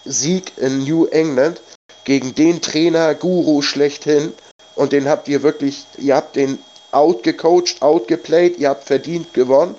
Sieg 0.06 0.58
in 0.58 0.84
New 0.84 1.06
England 1.06 1.62
gegen 2.08 2.34
den 2.34 2.62
Trainer 2.62 3.14
Guru 3.16 3.62
schlechthin 3.62 4.32
und 4.76 4.94
den 4.94 5.10
habt 5.10 5.28
ihr 5.28 5.44
wirklich, 5.44 5.86
ihr 5.98 6.16
habt 6.16 6.38
den 6.38 6.58
outgecoacht, 6.94 7.82
outgeplayed, 7.82 8.58
ihr 8.60 8.70
habt 8.70 8.86
verdient 8.86 9.34
gewonnen 9.34 9.76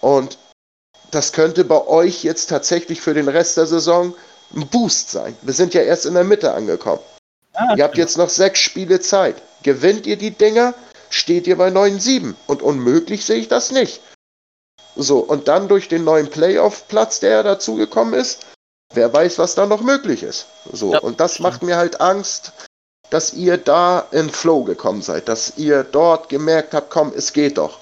und 0.00 0.38
das 1.12 1.32
könnte 1.32 1.62
bei 1.62 1.86
euch 1.86 2.24
jetzt 2.24 2.48
tatsächlich 2.48 3.00
für 3.00 3.14
den 3.14 3.28
Rest 3.28 3.56
der 3.58 3.66
Saison 3.66 4.12
ein 4.56 4.66
Boost 4.66 5.12
sein. 5.12 5.36
Wir 5.42 5.54
sind 5.54 5.72
ja 5.72 5.82
erst 5.82 6.04
in 6.04 6.14
der 6.14 6.24
Mitte 6.24 6.52
angekommen. 6.52 7.02
Ah, 7.54 7.76
ihr 7.76 7.84
habt 7.84 7.96
jetzt 7.96 8.18
noch 8.18 8.28
sechs 8.28 8.58
Spiele 8.58 8.98
Zeit. 8.98 9.36
Gewinnt 9.62 10.08
ihr 10.08 10.16
die 10.16 10.32
Dinger, 10.32 10.74
steht 11.10 11.46
ihr 11.46 11.58
bei 11.58 11.68
9-7. 11.68 12.34
Und 12.48 12.62
unmöglich 12.62 13.24
sehe 13.24 13.36
ich 13.36 13.48
das 13.48 13.70
nicht. 13.70 14.00
So, 14.96 15.18
und 15.18 15.46
dann 15.46 15.68
durch 15.68 15.88
den 15.88 16.02
neuen 16.02 16.28
Playoff-Platz, 16.28 17.20
der 17.20 17.44
dazugekommen 17.44 18.14
ist, 18.14 18.46
wer 18.94 19.12
weiß, 19.12 19.38
was 19.38 19.54
da 19.54 19.66
noch 19.66 19.82
möglich 19.82 20.22
ist. 20.22 20.46
So, 20.72 20.92
ja. 20.92 21.00
und 21.00 21.20
das 21.20 21.38
macht 21.38 21.62
mir 21.62 21.76
halt 21.76 22.00
Angst, 22.00 22.52
dass 23.10 23.34
ihr 23.34 23.58
da 23.58 24.06
in 24.10 24.30
Flow 24.30 24.64
gekommen 24.64 25.02
seid, 25.02 25.28
dass 25.28 25.58
ihr 25.58 25.84
dort 25.84 26.28
gemerkt 26.28 26.72
habt, 26.74 26.90
komm, 26.90 27.12
es 27.14 27.32
geht 27.32 27.58
doch. 27.58 27.78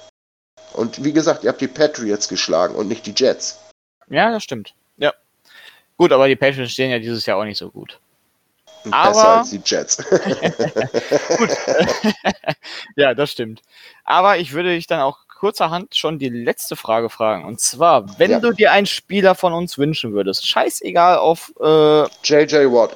Und 0.73 1.03
wie 1.03 1.13
gesagt, 1.13 1.43
ihr 1.43 1.49
habt 1.49 1.61
die 1.61 1.67
Patriots 1.67 2.27
geschlagen 2.27 2.75
und 2.75 2.87
nicht 2.87 3.05
die 3.05 3.13
Jets. 3.15 3.59
Ja, 4.09 4.31
das 4.31 4.43
stimmt. 4.43 4.73
Ja. 4.97 5.13
Gut, 5.97 6.11
aber 6.11 6.27
die 6.27 6.35
Patriots 6.35 6.71
stehen 6.71 6.91
ja 6.91 6.99
dieses 6.99 7.25
Jahr 7.25 7.37
auch 7.37 7.45
nicht 7.45 7.57
so 7.57 7.69
gut. 7.69 7.99
Besser 8.83 8.95
aber, 8.95 9.27
als 9.39 9.51
die 9.51 9.61
Jets. 9.63 9.97
gut. 11.37 11.49
ja, 12.95 13.13
das 13.13 13.31
stimmt. 13.31 13.61
Aber 14.03 14.37
ich 14.37 14.53
würde 14.53 14.69
dich 14.69 14.87
dann 14.87 15.01
auch 15.01 15.19
kurzerhand 15.41 15.95
schon 15.95 16.19
die 16.19 16.29
letzte 16.29 16.75
Frage 16.75 17.09
fragen. 17.09 17.45
Und 17.45 17.59
zwar, 17.59 18.19
wenn 18.19 18.29
ja. 18.29 18.39
du 18.39 18.51
dir 18.51 18.71
einen 18.71 18.85
Spieler 18.85 19.33
von 19.33 19.53
uns 19.53 19.79
wünschen 19.79 20.13
würdest, 20.13 20.47
scheißegal 20.47 21.17
auf. 21.17 21.51
Äh, 21.59 22.03
JJ 22.23 22.71
Watt. 22.71 22.95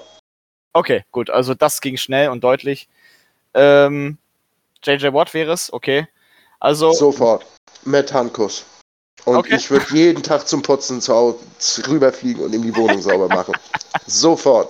Okay, 0.71 1.03
gut. 1.11 1.31
Also 1.31 1.55
das 1.55 1.81
ging 1.81 1.97
schnell 1.97 2.29
und 2.29 2.43
deutlich. 2.43 2.87
Ähm, 3.55 4.19
JJ 4.83 5.11
Watt 5.11 5.33
wäre 5.33 5.53
es, 5.53 5.73
okay. 5.73 6.07
Also. 6.59 6.93
Sofort. 6.93 7.43
Matt 7.83 8.13
Hankus. 8.13 8.63
Und 9.25 9.37
okay. 9.37 9.55
ich 9.55 9.71
würde 9.71 9.87
jeden 9.91 10.21
Tag 10.21 10.47
zum 10.47 10.61
Putzen 10.61 11.01
zu 11.01 11.15
Hause 11.15 11.39
rüberfliegen 11.87 12.43
und 12.43 12.53
ihm 12.53 12.61
die 12.61 12.75
Wohnung 12.75 13.01
sauber 13.01 13.27
machen. 13.27 13.55
Sofort. 14.05 14.69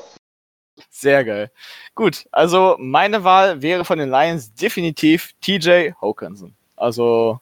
Sehr 0.89 1.25
geil. 1.25 1.51
Gut, 1.93 2.25
also 2.31 2.77
meine 2.79 3.25
Wahl 3.25 3.61
wäre 3.61 3.83
von 3.83 3.99
den 3.99 4.09
Lions 4.09 4.53
definitiv 4.53 5.33
TJ 5.41 5.91
Hawkinson. 6.01 6.55
Also 6.77 7.41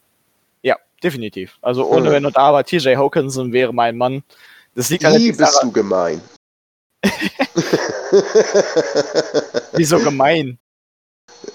definitiv. 1.04 1.58
Also 1.62 1.86
ohne 1.86 2.10
wenn 2.10 2.26
und 2.26 2.36
aber, 2.36 2.64
TJ 2.64 2.96
Hawkinson 2.96 3.52
wäre 3.52 3.72
mein 3.72 3.96
Mann. 3.96 4.22
Das 4.74 4.90
liegt 4.90 5.04
Wie 5.04 5.30
bist 5.30 5.40
daran. 5.40 5.68
du 5.68 5.72
gemein? 5.72 6.20
Wieso 9.72 9.98
gemein? 10.00 10.58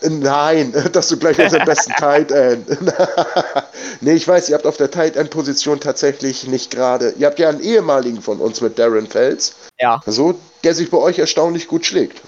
Nein, 0.01 0.73
dass 0.93 1.09
du 1.09 1.17
gleich 1.17 1.39
unseren 1.39 1.65
besten 1.65 1.91
Tight 1.93 2.31
End. 2.31 2.67
nee, 4.01 4.13
ich 4.13 4.27
weiß, 4.27 4.49
ihr 4.49 4.55
habt 4.55 4.65
auf 4.65 4.77
der 4.77 4.91
Tight 4.91 5.15
End 5.15 5.29
Position 5.29 5.79
tatsächlich 5.79 6.47
nicht 6.47 6.71
gerade. 6.71 7.13
Ihr 7.17 7.27
habt 7.27 7.39
ja 7.39 7.49
einen 7.49 7.61
ehemaligen 7.61 8.21
von 8.21 8.39
uns 8.39 8.61
mit 8.61 8.77
Darren 8.79 9.07
Fels. 9.07 9.55
Ja. 9.79 10.01
So, 10.05 10.39
der 10.63 10.75
sich 10.75 10.89
bei 10.91 10.97
euch 10.97 11.19
erstaunlich 11.19 11.67
gut 11.67 11.85
schlägt. 11.85 12.21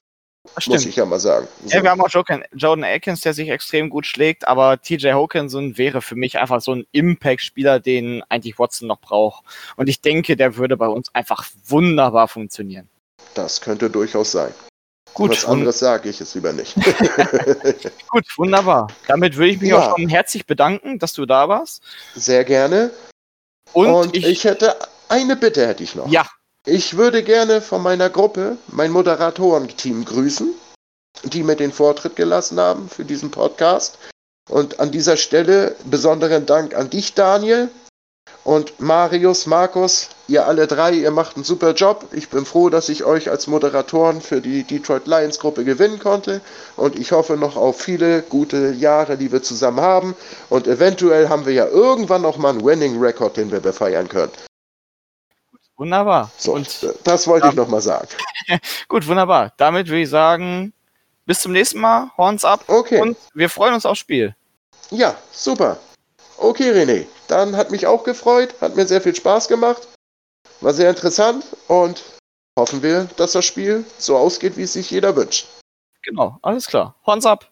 Stimmt. 0.58 0.76
Muss 0.76 0.86
ich 0.86 0.96
ja 0.96 1.06
mal 1.06 1.20
sagen. 1.20 1.48
So. 1.66 1.78
Ja, 1.78 1.84
wir 1.84 1.92
haben 1.92 2.02
auch 2.02 2.10
Jordan 2.10 2.84
Atkins, 2.84 3.22
der 3.22 3.34
sich 3.34 3.50
extrem 3.50 3.90
gut 3.90 4.06
schlägt, 4.06 4.48
aber 4.48 4.82
TJ 4.82 5.12
Hawkinson 5.12 5.78
wäre 5.78 6.02
für 6.02 6.16
mich 6.16 6.40
einfach 6.40 6.62
so 6.62 6.74
ein 6.74 6.86
Impact-Spieler, 6.92 7.80
den 7.80 8.24
eigentlich 8.28 8.58
Watson 8.58 8.88
noch 8.88 9.00
braucht. 9.00 9.44
Und 9.76 9.88
ich 9.88 10.02
denke, 10.02 10.36
der 10.36 10.58
würde 10.58 10.78
bei 10.78 10.88
uns 10.88 11.14
einfach 11.14 11.46
wunderbar 11.68 12.28
funktionieren. 12.28 12.90
Das 13.34 13.62
könnte 13.62 13.90
durchaus 13.90 14.32
sein. 14.32 14.54
Gut. 15.14 15.32
Was 15.32 15.46
anderes 15.46 15.80
sage 15.80 16.10
ich 16.10 16.20
jetzt 16.20 16.36
lieber 16.36 16.54
nicht. 16.54 16.76
Gut, 18.10 18.26
wunderbar. 18.38 18.88
Damit 19.08 19.36
würde 19.36 19.52
ich 19.52 19.62
mich 19.62 19.72
ja. 19.72 19.80
auch 19.80 19.98
schon 19.98 20.08
herzlich 20.08 20.46
bedanken, 20.46 21.00
dass 21.00 21.14
du 21.14 21.26
da 21.26 21.50
warst. 21.50 21.84
Sehr 22.16 22.46
gerne. 22.46 22.92
Und, 23.74 23.88
Und 23.88 24.16
ich, 24.16 24.26
ich 24.26 24.44
hätte 24.46 24.76
eine 25.10 25.36
Bitte 25.36 25.68
hätte 25.68 25.84
ich 25.84 25.96
noch. 25.96 26.08
Ja, 26.08 26.26
ich 26.66 26.96
würde 26.96 27.24
gerne 27.24 27.60
von 27.60 27.82
meiner 27.82 28.10
Gruppe 28.10 28.58
mein 28.68 28.92
Moderatorenteam 28.92 30.06
grüßen, 30.06 30.54
die 31.24 31.42
mir 31.42 31.56
den 31.56 31.72
Vortritt 31.72 32.16
gelassen 32.16 32.60
haben 32.60 32.88
für 32.88 33.04
diesen 33.04 33.32
Podcast. 33.32 33.98
Und 34.48 34.80
an 34.80 34.92
dieser 34.92 35.18
Stelle 35.18 35.76
besonderen 35.86 36.46
Dank 36.46 36.76
an 36.76 36.90
dich, 36.90 37.16
Daniel. 37.16 37.70
Und 38.44 38.80
Marius, 38.80 39.48
Markus, 39.48 40.10
ihr 40.28 40.48
alle 40.48 40.68
drei, 40.68 40.94
ihr 40.94 41.12
macht 41.12 41.36
einen 41.36 41.44
super 41.44 41.74
Job. 41.74 42.06
Ich 42.12 42.30
bin 42.30 42.46
froh, 42.46 42.70
dass 42.70 42.90
ich 42.90 43.04
euch 43.06 43.30
als 43.30 43.48
Moderatoren 43.48 44.22
für 44.22 44.42
die 44.42 44.64
Detroit 44.64 45.08
Lions 45.08 45.40
Gruppe 45.40 45.64
gewinnen 45.64 46.00
konnte. 46.00 46.42
Und 46.76 46.98
ich 46.98 47.12
hoffe 47.12 47.38
noch 47.38 47.56
auf 47.56 47.82
viele 47.82 48.22
gute 48.22 48.72
Jahre, 48.72 49.18
die 49.18 49.32
wir 49.32 49.42
zusammen 49.42 49.82
haben. 49.82 50.16
Und 50.50 50.68
eventuell 50.68 51.30
haben 51.30 51.46
wir 51.46 51.54
ja 51.54 51.68
irgendwann 51.68 52.22
noch 52.22 52.38
mal 52.38 52.50
einen 52.50 52.64
Winning 52.64 53.00
Record, 53.00 53.38
den 53.38 53.52
wir 53.52 53.60
befeiern 53.60 54.08
können. 54.08 54.32
Wunderbar. 55.82 56.30
So, 56.38 56.54
Und 56.54 56.94
das 57.06 57.26
wollte 57.26 57.48
ich 57.48 57.56
nochmal 57.56 57.82
sagen. 57.82 58.08
gut, 58.88 59.08
wunderbar. 59.08 59.52
Damit 59.58 59.88
würde 59.88 60.02
ich 60.02 60.10
sagen, 60.12 60.74
bis 61.26 61.40
zum 61.40 61.54
nächsten 61.54 61.80
Mal. 61.80 62.12
Horns 62.20 62.46
ab. 62.46 62.64
Okay. 62.68 63.02
Und 63.02 63.18
wir 63.34 63.50
freuen 63.50 63.74
uns 63.74 63.88
aufs 63.88 63.98
Spiel. 63.98 64.36
Ja, 64.92 65.16
super. 65.32 65.80
Okay, 66.38 66.70
René. 66.70 67.08
Dann 67.28 67.58
hat 67.58 67.72
mich 67.72 67.88
auch 67.88 68.04
gefreut, 68.04 68.54
hat 68.62 68.76
mir 68.76 68.86
sehr 68.86 69.02
viel 69.02 69.16
Spaß 69.16 69.48
gemacht. 69.48 69.88
War 70.60 70.72
sehr 70.72 70.92
interessant 70.92 71.46
und 71.68 72.04
hoffen 72.60 72.84
wir, 72.84 73.06
dass 73.18 73.32
das 73.32 73.46
Spiel 73.46 73.84
so 73.98 74.16
ausgeht, 74.18 74.58
wie 74.58 74.64
es 74.64 74.74
sich 74.74 74.92
jeder 74.92 75.16
wünscht. 75.16 75.48
Genau, 76.04 76.38
alles 76.44 76.68
klar. 76.68 76.94
Horns 77.08 77.26
ab. 77.26 77.50